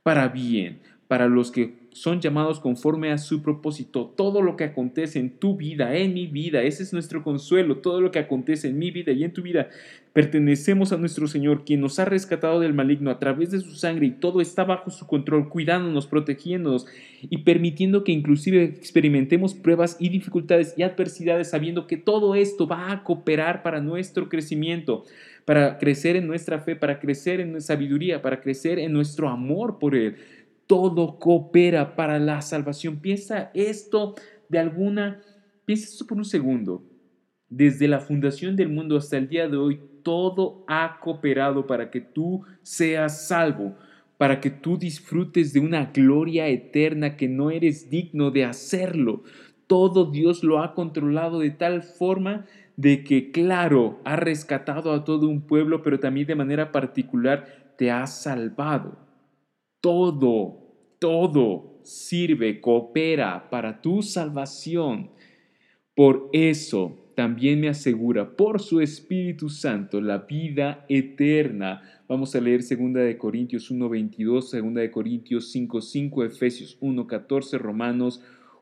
para 0.03 0.27
bien, 0.27 0.79
para 1.07 1.27
los 1.27 1.51
que 1.51 1.82
son 1.93 2.19
llamados 2.21 2.59
conforme 2.59 3.11
a 3.11 3.17
su 3.17 3.41
propósito. 3.41 4.13
Todo 4.17 4.41
lo 4.41 4.57
que 4.57 4.63
acontece 4.63 5.19
en 5.19 5.29
tu 5.29 5.55
vida, 5.55 5.95
en 5.95 6.13
mi 6.13 6.27
vida, 6.27 6.63
ese 6.63 6.83
es 6.83 6.91
nuestro 6.91 7.23
consuelo. 7.23 7.77
Todo 7.77 8.01
lo 8.01 8.11
que 8.11 8.19
acontece 8.19 8.67
en 8.67 8.79
mi 8.79 8.91
vida 8.91 9.11
y 9.11 9.23
en 9.23 9.31
tu 9.31 9.43
vida, 9.43 9.69
pertenecemos 10.11 10.91
a 10.91 10.97
nuestro 10.97 11.27
Señor, 11.27 11.65
quien 11.65 11.81
nos 11.81 11.99
ha 11.99 12.05
rescatado 12.05 12.59
del 12.59 12.73
maligno 12.73 13.11
a 13.11 13.19
través 13.19 13.51
de 13.51 13.59
su 13.59 13.75
sangre 13.75 14.07
y 14.07 14.11
todo 14.11 14.41
está 14.41 14.63
bajo 14.63 14.89
su 14.89 15.07
control, 15.07 15.49
cuidándonos, 15.49 16.07
protegiéndonos 16.07 16.87
y 17.21 17.39
permitiendo 17.39 18.03
que 18.03 18.11
inclusive 18.11 18.63
experimentemos 18.63 19.53
pruebas 19.53 19.95
y 19.99 20.09
dificultades 20.09 20.73
y 20.77 20.83
adversidades, 20.83 21.51
sabiendo 21.51 21.87
que 21.87 21.97
todo 21.97 22.35
esto 22.35 22.67
va 22.67 22.91
a 22.91 23.03
cooperar 23.03 23.63
para 23.63 23.81
nuestro 23.81 24.29
crecimiento 24.29 25.05
para 25.45 25.77
crecer 25.77 26.15
en 26.15 26.25
nuestra 26.25 26.59
fe, 26.59 26.77
para 26.77 26.99
crecer 27.01 27.41
en 27.41 27.51
nuestra 27.51 27.75
sabiduría, 27.75 28.21
para 28.21 28.39
crecer 28.39 28.79
en 28.79 28.93
nuestro 28.93 29.27
amor 29.27 29.77
por 29.77 29.93
Él 29.93 30.15
todo 30.73 31.19
coopera 31.19 31.95
para 31.95 32.17
la 32.17 32.41
salvación. 32.41 32.97
Piensa 32.97 33.51
esto 33.53 34.15
de 34.49 34.57
alguna, 34.57 35.21
piensa 35.65 35.85
esto 35.85 36.07
por 36.07 36.17
un 36.17 36.25
segundo. 36.25 36.83
Desde 37.47 37.87
la 37.87 37.99
fundación 37.99 38.55
del 38.55 38.69
mundo 38.69 38.97
hasta 38.97 39.17
el 39.17 39.29
día 39.29 39.47
de 39.47 39.55
hoy, 39.55 39.79
todo 40.01 40.65
ha 40.67 40.97
cooperado 40.99 41.67
para 41.67 41.91
que 41.91 42.01
tú 42.01 42.43
seas 42.63 43.27
salvo, 43.27 43.75
para 44.17 44.41
que 44.41 44.49
tú 44.49 44.75
disfrutes 44.79 45.53
de 45.53 45.59
una 45.59 45.91
gloria 45.93 46.47
eterna 46.47 47.17
que 47.17 47.27
no 47.27 47.51
eres 47.51 47.91
digno 47.91 48.31
de 48.31 48.45
hacerlo. 48.45 49.21
Todo 49.67 50.09
Dios 50.09 50.43
lo 50.43 50.63
ha 50.63 50.73
controlado 50.73 51.37
de 51.37 51.51
tal 51.51 51.83
forma 51.83 52.47
de 52.77 53.03
que, 53.03 53.29
claro, 53.29 53.99
ha 54.05 54.15
rescatado 54.15 54.91
a 54.91 55.03
todo 55.03 55.27
un 55.27 55.41
pueblo, 55.41 55.83
pero 55.83 55.99
también 55.99 56.25
de 56.25 56.33
manera 56.33 56.71
particular 56.71 57.75
te 57.77 57.91
ha 57.91 58.07
salvado. 58.07 58.97
Todo, 59.79 60.62
todo 61.03 61.81
sirve, 61.83 62.61
coopera 62.61 63.49
para 63.49 63.81
tu 63.81 64.01
salvación. 64.01 65.09
Por 65.93 66.29
eso 66.31 67.11
también 67.13 67.59
me 67.59 67.67
asegura 67.67 68.37
por 68.37 68.61
su 68.61 68.79
Espíritu 68.79 69.49
Santo 69.49 69.99
la 69.99 70.19
vida 70.19 70.85
eterna. 70.87 71.81
Vamos 72.07 72.33
a 72.37 72.39
leer 72.39 72.61
2 72.61 72.93
de 72.93 73.17
Corintios 73.17 73.69
1:22, 73.69 74.49
2 74.49 74.73
de 74.75 74.91
Corintios 74.91 75.51
5:5, 75.51 76.23
Efesios 76.23 76.77
1:14, 76.79 77.57
Romanos 77.57 78.21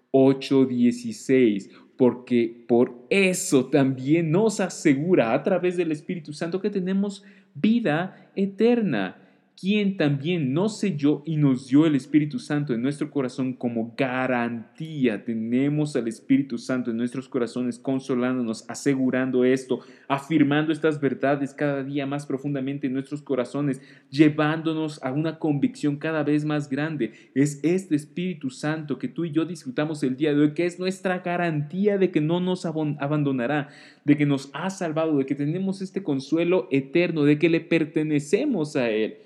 8:16, 0.10 1.70
porque 1.96 2.66
por 2.68 3.06
eso 3.12 3.68
también 3.68 4.32
nos 4.32 4.60
asegura 4.60 5.36
a 5.36 5.44
través 5.44 5.78
del 5.78 5.92
Espíritu 5.92 6.34
Santo 6.34 6.60
que 6.60 6.72
tenemos 6.72 7.24
vida 7.54 8.32
eterna 8.36 9.22
quien 9.62 9.96
también 9.96 10.54
nos 10.54 10.80
selló 10.80 11.22
y 11.24 11.38
nos 11.38 11.68
dio 11.68 11.86
el 11.86 11.94
Espíritu 11.94 12.40
Santo 12.40 12.74
en 12.74 12.82
nuestro 12.82 13.12
corazón 13.12 13.54
como 13.54 13.94
garantía. 13.96 15.24
Tenemos 15.24 15.96
al 15.96 16.08
Espíritu 16.08 16.58
Santo 16.58 16.90
en 16.90 16.98
nuestros 16.98 17.30
corazones 17.30 17.78
consolándonos, 17.78 18.68
asegurando 18.68 19.46
esto, 19.46 19.82
afirmando 20.08 20.74
estas 20.74 21.00
verdades 21.00 21.54
cada 21.54 21.84
día 21.84 22.08
más 22.08 22.26
profundamente 22.26 22.88
en 22.88 22.94
nuestros 22.94 23.22
corazones, 23.22 23.84
llevándonos 24.10 25.00
a 25.04 25.12
una 25.12 25.38
convicción 25.38 25.98
cada 25.98 26.24
vez 26.24 26.44
más 26.44 26.68
grande. 26.68 27.12
Es 27.36 27.60
este 27.62 27.94
Espíritu 27.94 28.50
Santo 28.50 28.98
que 28.98 29.10
tú 29.10 29.26
y 29.26 29.32
yo 29.32 29.46
disfrutamos 29.46 30.02
el 30.02 30.18
día 30.18 30.34
de 30.34 30.42
hoy, 30.42 30.54
que 30.56 30.66
es 30.66 30.80
nuestra 30.80 31.20
garantía 31.20 32.00
de 32.00 32.10
que 32.10 32.20
no 32.20 32.40
nos 32.40 32.66
abandonará, 32.66 33.70
de 34.06 34.18
que 34.18 34.26
nos 34.26 34.50
ha 34.54 34.72
salvado, 34.72 35.20
de 35.20 35.28
que 35.28 35.36
tenemos 35.36 35.84
este 35.84 36.02
consuelo 36.02 36.68
eterno, 36.72 37.26
de 37.26 37.38
que 37.38 37.52
le 37.52 37.62
pertenecemos 37.62 38.76
a 38.76 38.90
Él. 38.90 39.18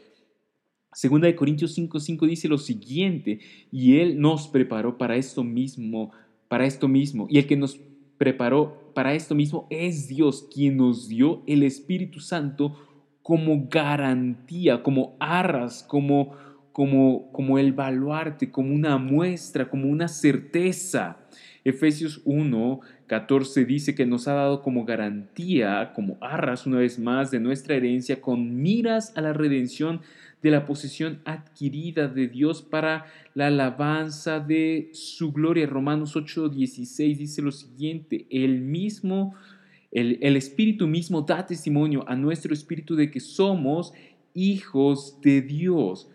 Segunda 0.95 1.27
de 1.27 1.35
Corintios 1.35 1.77
5:5 1.77 2.25
dice 2.25 2.47
lo 2.47 2.57
siguiente, 2.57 3.39
y 3.69 3.99
él 3.99 4.17
nos 4.21 4.47
preparó 4.47 4.97
para 4.97 5.17
esto 5.17 5.43
mismo, 5.43 6.11
para 6.47 6.65
esto 6.65 6.87
mismo, 6.87 7.27
y 7.29 7.37
el 7.37 7.47
que 7.47 7.57
nos 7.57 7.81
preparó 8.17 8.93
para 8.95 9.13
esto 9.13 9.35
mismo 9.35 9.67
es 9.69 10.07
Dios, 10.07 10.47
quien 10.53 10.77
nos 10.77 11.09
dio 11.09 11.43
el 11.47 11.63
Espíritu 11.63 12.21
Santo 12.21 12.77
como 13.21 13.67
garantía, 13.69 14.83
como 14.83 15.17
arras, 15.19 15.83
como 15.83 16.31
como 16.71 17.29
como 17.33 17.59
el 17.59 17.73
baluarte, 17.73 18.49
como 18.49 18.73
una 18.73 18.97
muestra, 18.97 19.69
como 19.69 19.89
una 19.89 20.07
certeza. 20.07 21.17
Efesios 21.65 22.21
1, 22.25 22.79
14 23.07 23.65
dice 23.65 23.95
que 23.95 24.05
nos 24.05 24.29
ha 24.29 24.33
dado 24.33 24.61
como 24.61 24.85
garantía, 24.85 25.91
como 25.93 26.17
arras 26.21 26.65
una 26.65 26.77
vez 26.77 26.99
más 26.99 27.31
de 27.31 27.39
nuestra 27.39 27.75
herencia, 27.75 28.21
con 28.21 28.61
miras 28.61 29.11
a 29.17 29.21
la 29.21 29.33
redención 29.33 30.01
de 30.41 30.51
la 30.51 30.65
posesión 30.65 31.21
adquirida 31.25 32.07
de 32.07 32.27
Dios 32.27 32.61
para 32.61 33.05
la 33.33 33.47
alabanza 33.47 34.39
de 34.39 34.89
su 34.93 35.31
gloria. 35.31 35.65
Romanos 35.65 36.15
8:16 36.15 37.17
dice 37.17 37.41
lo 37.41 37.51
siguiente, 37.51 38.27
el 38.29 38.61
mismo, 38.61 39.35
el, 39.91 40.19
el 40.21 40.35
Espíritu 40.35 40.87
mismo 40.87 41.21
da 41.21 41.45
testimonio 41.45 42.03
a 42.07 42.15
nuestro 42.15 42.53
Espíritu 42.53 42.95
de 42.95 43.09
que 43.09 43.19
somos 43.19 43.93
hijos 44.33 45.19
de 45.21 45.41
Dios. 45.41 46.09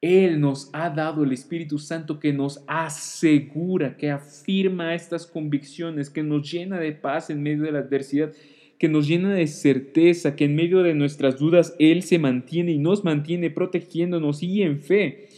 Él 0.00 0.40
nos 0.40 0.70
ha 0.72 0.88
dado 0.88 1.24
el 1.24 1.32
Espíritu 1.32 1.78
Santo 1.78 2.18
que 2.18 2.32
nos 2.32 2.64
asegura, 2.66 3.98
que 3.98 4.10
afirma 4.10 4.94
estas 4.94 5.26
convicciones, 5.26 6.08
que 6.08 6.22
nos 6.22 6.50
llena 6.50 6.78
de 6.78 6.92
paz 6.92 7.28
en 7.28 7.42
medio 7.42 7.64
de 7.64 7.72
la 7.72 7.80
adversidad 7.80 8.32
que 8.80 8.88
nos 8.88 9.06
llena 9.06 9.34
de 9.34 9.46
certeza, 9.46 10.34
que 10.34 10.46
en 10.46 10.56
medio 10.56 10.82
de 10.82 10.94
nuestras 10.94 11.38
dudas 11.38 11.76
Él 11.78 12.02
se 12.02 12.18
mantiene 12.18 12.72
y 12.72 12.78
nos 12.78 13.04
mantiene 13.04 13.50
protegiéndonos 13.50 14.42
y 14.42 14.62
en 14.62 14.80
fe. 14.80 15.28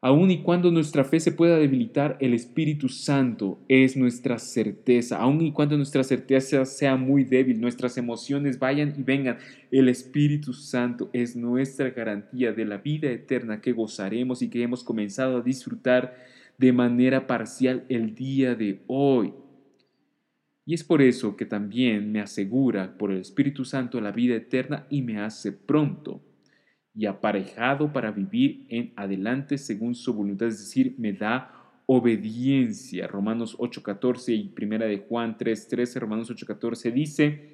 Aun 0.00 0.30
y 0.30 0.42
cuando 0.42 0.70
nuestra 0.70 1.02
fe 1.02 1.18
se 1.18 1.32
pueda 1.32 1.58
debilitar, 1.58 2.16
el 2.20 2.34
Espíritu 2.34 2.88
Santo 2.88 3.58
es 3.66 3.96
nuestra 3.96 4.38
certeza. 4.38 5.18
Aun 5.18 5.40
y 5.42 5.50
cuando 5.50 5.76
nuestra 5.76 6.04
certeza 6.04 6.64
sea 6.64 6.96
muy 6.96 7.24
débil, 7.24 7.60
nuestras 7.60 7.98
emociones 7.98 8.60
vayan 8.60 8.94
y 8.96 9.02
vengan, 9.02 9.38
el 9.72 9.88
Espíritu 9.88 10.52
Santo 10.52 11.10
es 11.12 11.34
nuestra 11.34 11.90
garantía 11.90 12.52
de 12.52 12.64
la 12.64 12.76
vida 12.76 13.10
eterna 13.10 13.60
que 13.60 13.72
gozaremos 13.72 14.40
y 14.40 14.48
que 14.48 14.62
hemos 14.62 14.84
comenzado 14.84 15.38
a 15.38 15.42
disfrutar 15.42 16.14
de 16.58 16.72
manera 16.72 17.26
parcial 17.26 17.84
el 17.88 18.14
día 18.14 18.54
de 18.54 18.82
hoy. 18.86 19.32
Y 20.64 20.74
es 20.74 20.84
por 20.84 21.02
eso 21.02 21.36
que 21.36 21.44
también 21.44 22.12
me 22.12 22.20
asegura 22.20 22.96
por 22.96 23.10
el 23.10 23.18
Espíritu 23.18 23.64
Santo 23.64 24.00
la 24.00 24.12
vida 24.12 24.36
eterna 24.36 24.86
y 24.90 25.02
me 25.02 25.18
hace 25.18 25.52
pronto 25.52 26.22
y 26.94 27.06
aparejado 27.06 27.92
para 27.92 28.10
vivir 28.10 28.66
en 28.68 28.92
adelante 28.96 29.58
según 29.58 29.94
su 29.94 30.12
voluntad, 30.14 30.48
es 30.48 30.58
decir, 30.58 30.94
me 30.98 31.12
da 31.12 31.62
obediencia. 31.86 33.06
Romanos 33.06 33.56
8:14 33.58 34.34
y 34.34 34.48
primera 34.48 34.86
de 34.86 34.98
Juan 34.98 35.36
3:13, 35.36 35.98
Romanos 36.00 36.30
8:14 36.30 36.92
dice, 36.92 37.52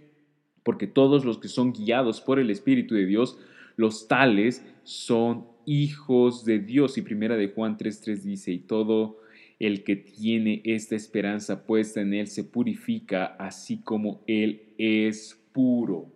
porque 0.63 0.87
todos 0.87 1.25
los 1.25 1.39
que 1.39 1.49
son 1.49 1.73
guiados 1.73 2.21
por 2.21 2.39
el 2.39 2.51
Espíritu 2.51 2.95
de 2.95 3.07
Dios, 3.07 3.39
los 3.77 4.09
tales 4.09 4.65
son 4.83 5.47
hijos 5.65 6.45
de 6.45 6.59
Dios. 6.59 6.99
Y 6.99 7.03
primera 7.03 7.37
de 7.37 7.49
Juan 7.49 7.77
3:3 7.77 8.23
dice, 8.23 8.53
y 8.53 8.59
todo 8.59 9.19
el 9.59 9.83
que 9.85 9.97
tiene 9.97 10.63
esta 10.65 10.95
esperanza 10.95 11.65
puesta 11.67 12.01
en 12.01 12.15
Él 12.15 12.29
se 12.29 12.45
purifica 12.45 13.25
así 13.25 13.79
como 13.83 14.23
Él 14.27 14.75
es 14.79 15.39
puro. 15.53 16.13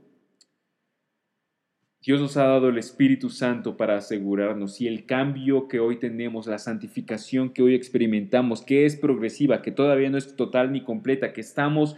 Dios 2.04 2.20
nos 2.20 2.36
ha 2.36 2.44
dado 2.44 2.68
el 2.68 2.78
Espíritu 2.78 3.30
Santo 3.30 3.76
para 3.76 3.96
asegurarnos 3.96 4.80
y 4.80 4.88
el 4.88 5.06
cambio 5.06 5.68
que 5.68 5.78
hoy 5.78 6.00
tenemos, 6.00 6.48
la 6.48 6.58
santificación 6.58 7.50
que 7.50 7.62
hoy 7.62 7.76
experimentamos, 7.76 8.62
que 8.62 8.86
es 8.86 8.96
progresiva, 8.96 9.62
que 9.62 9.70
todavía 9.70 10.10
no 10.10 10.18
es 10.18 10.34
total 10.34 10.72
ni 10.72 10.82
completa, 10.82 11.32
que 11.32 11.40
estamos 11.40 11.94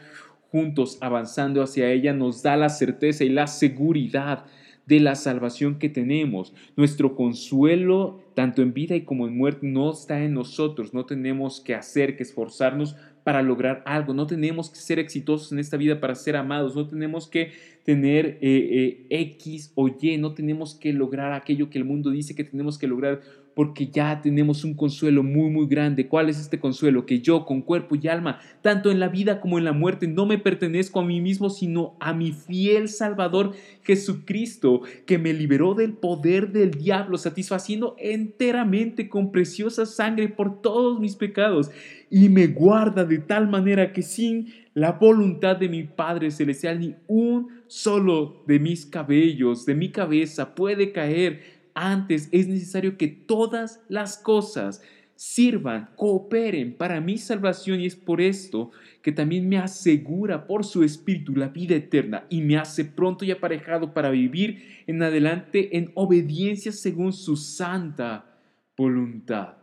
juntos 0.51 0.99
avanzando 1.01 1.63
hacia 1.63 1.91
ella, 1.91 2.13
nos 2.13 2.43
da 2.43 2.57
la 2.57 2.69
certeza 2.69 3.25
y 3.25 3.31
la 3.31 3.47
seguridad 3.47 4.45
de 4.87 5.01
la 5.01 5.15
salvación 5.15 5.79
que 5.79 5.89
tenemos. 5.89 6.53
Nuestro 6.77 7.15
consuelo, 7.17 8.21
tanto 8.35 8.63
en 8.63 8.75
vida 8.75 8.95
y 8.97 9.03
como 9.03 9.27
en 9.27 9.37
muerte, 9.37 9.67
no 9.67 9.93
está 9.93 10.23
en 10.23 10.35
nosotros. 10.35 10.93
No 10.95 11.07
tenemos 11.07 11.61
que 11.61 11.75
hacer, 11.75 12.17
que 12.17 12.23
esforzarnos 12.23 12.97
para 13.25 13.43
lograr 13.43 13.83
algo. 13.87 14.13
No 14.13 14.27
tenemos 14.27 14.71
que 14.71 14.77
ser 14.77 14.99
exitosos 14.99 15.51
en 15.53 15.59
esta 15.59 15.77
vida 15.77 16.01
para 16.01 16.15
ser 16.15 16.37
amados. 16.37 16.77
No 16.77 16.87
tenemos 16.87 17.27
que 17.27 17.53
tener 17.83 18.39
eh, 18.43 19.07
eh, 19.11 19.21
X 19.33 19.73
o 19.75 19.89
Y. 19.89 20.19
No 20.19 20.35
tenemos 20.35 20.75
que 20.75 20.93
lograr 20.93 21.33
aquello 21.33 21.71
que 21.71 21.79
el 21.79 21.85
mundo 21.85 22.11
dice 22.11 22.35
que 22.35 22.45
tenemos 22.45 22.79
que 22.79 22.87
lograr. 22.87 23.21
Porque 23.55 23.87
ya 23.87 24.21
tenemos 24.21 24.65
un 24.65 24.75
consuelo 24.75 25.23
muy, 25.23 25.51
muy 25.51 25.67
grande. 25.67 26.09
¿Cuál 26.09 26.29
es 26.29 26.41
este 26.41 26.59
consuelo? 26.59 27.07
Que 27.07 27.21
yo, 27.21 27.45
con 27.45 27.63
cuerpo 27.63 27.95
y 27.95 28.09
alma, 28.09 28.41
tanto 28.63 28.91
en 28.91 29.01
la 29.01 29.09
vida 29.09 29.41
como 29.41 29.59
en 29.59 29.65
la 29.65 29.73
muerte, 29.73 30.07
no 30.09 30.27
me 30.27 30.39
pertenezco 30.39 31.01
a 31.01 31.05
mí 31.05 31.21
mismo, 31.21 31.51
sino 31.51 31.97
a 32.01 32.13
mi 32.13 32.33
fiel 32.33 32.89
Salvador 32.89 33.53
Jesucristo, 33.83 34.83
que 35.07 35.19
me 35.19 35.33
liberó 35.33 35.75
del 35.75 35.93
poder 35.93 36.53
del 36.53 36.73
diablo, 36.73 37.19
satisfaciendo 37.19 37.97
enteramente 37.99 39.09
con 39.09 39.31
preciosa 39.31 39.87
sangre 39.87 40.29
por 40.29 40.61
todos 40.61 41.01
mis 41.01 41.17
pecados, 41.17 41.71
y 42.11 42.29
me 42.29 42.47
guarda 42.49 43.05
de 43.05 43.19
tal 43.19 43.49
manera 43.49 43.93
que 43.93 44.03
sin 44.03 44.53
la 44.75 44.93
voluntad 44.93 45.57
de 45.57 45.69
mi 45.69 45.85
Padre 45.85 46.33
Celestial, 46.33 46.81
ni 46.81 46.97
un 47.07 47.49
solo 47.69 48.43
de 48.47 48.59
mis 48.59 48.85
cabellos, 48.87 49.65
de 49.67 49.75
mi 49.75 49.91
cabeza, 49.91 50.55
puede 50.55 50.91
caer 50.93 51.54
antes 51.75 52.29
es 52.33 52.49
necesario 52.49 52.97
que 52.97 53.09
todas 53.09 53.81
las 53.89 54.17
cosas 54.17 54.83
sirvan, 55.17 55.91
cooperen 55.97 56.77
para 56.77 57.01
mi 57.01 57.19
salvación 57.19 57.81
y 57.81 57.87
es 57.87 57.97
por 57.97 58.21
esto 58.21 58.71
que 59.03 59.13
también 59.13 59.49
me 59.49 59.59
asegura 59.59 60.47
por 60.47 60.65
su 60.65 60.83
espíritu 60.83 61.37
la 61.37 61.49
vida 61.49 61.77
eterna 61.77 62.27
y 62.29 62.41
me 62.41 62.57
hace 62.57 62.85
pronto 62.85 63.25
y 63.25 63.31
aparejado 63.31 63.95
para 63.95 64.11
vivir 64.11 64.63
en 64.87 65.03
adelante 65.03 65.77
en 65.77 65.93
obediencia 65.95 66.73
según 66.73 67.13
su 67.13 67.37
santa 67.37 68.41
voluntad. 68.77 69.55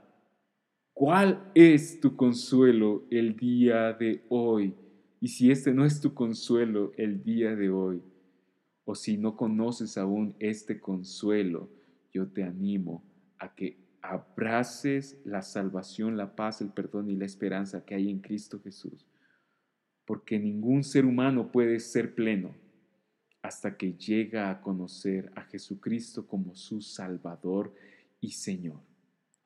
¿Cuál 0.93 1.52
es 1.56 2.00
tu 2.00 2.15
consuelo 2.15 3.06
el 3.10 3.36
día 3.36 3.93
de 3.93 4.24
hoy? 4.30 4.76
Y 5.19 5.30
si 5.30 5.52
este 5.52 5.74
no 5.74 5.86
es 5.86 6.00
tu 6.02 6.13
consuelo 6.13 6.91
el 6.97 7.24
día 7.24 7.56
de 7.56 7.69
hoy, 7.69 8.02
o 8.86 8.95
si 8.95 9.17
no 9.17 9.36
conoces 9.36 9.97
aún 9.97 10.36
este 10.39 10.80
consuelo, 10.80 11.69
yo 12.12 12.28
te 12.28 12.43
animo 12.43 13.04
a 13.38 13.56
que 13.56 13.78
abraces 14.02 15.19
la 15.26 15.41
salvación, 15.41 16.17
la 16.17 16.36
paz, 16.36 16.62
el 16.62 16.69
perdón 16.69 17.10
y 17.10 17.15
la 17.15 17.26
esperanza 17.26 17.86
que 17.86 17.95
hay 17.95 18.10
en 18.10 18.19
Cristo 18.19 18.60
Jesús. 18.60 19.06
Porque 20.06 20.39
ningún 20.39 20.84
ser 20.84 21.06
humano 21.06 21.52
puede 21.52 21.80
ser 21.80 22.15
pleno 22.15 22.56
hasta 23.41 23.78
que 23.78 23.93
llega 23.93 24.50
a 24.50 24.62
conocer 24.62 25.32
a 25.36 25.43
Jesucristo 25.43 26.28
como 26.28 26.56
su 26.56 26.82
Salvador 26.82 27.74
y 28.19 28.32
Señor. 28.32 28.82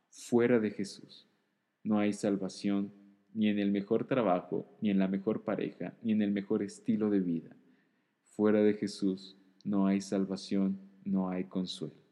Fuera 0.09 0.59
de 0.59 0.71
Jesús 0.71 1.27
no 1.83 1.99
hay 1.99 2.13
salvación 2.13 2.91
ni 3.33 3.49
en 3.49 3.59
el 3.59 3.71
mejor 3.71 4.07
trabajo, 4.07 4.65
ni 4.81 4.89
en 4.89 4.99
la 4.99 5.07
mejor 5.07 5.43
pareja, 5.43 5.93
ni 6.01 6.13
en 6.13 6.21
el 6.21 6.31
mejor 6.31 6.63
estilo 6.63 7.09
de 7.09 7.19
vida. 7.19 7.55
Fuera 8.35 8.61
de 8.61 8.73
Jesús 8.73 9.37
no 9.63 9.87
hay 9.87 10.01
salvación, 10.01 10.79
no 11.03 11.29
hay 11.29 11.43
consuelo. 11.43 12.04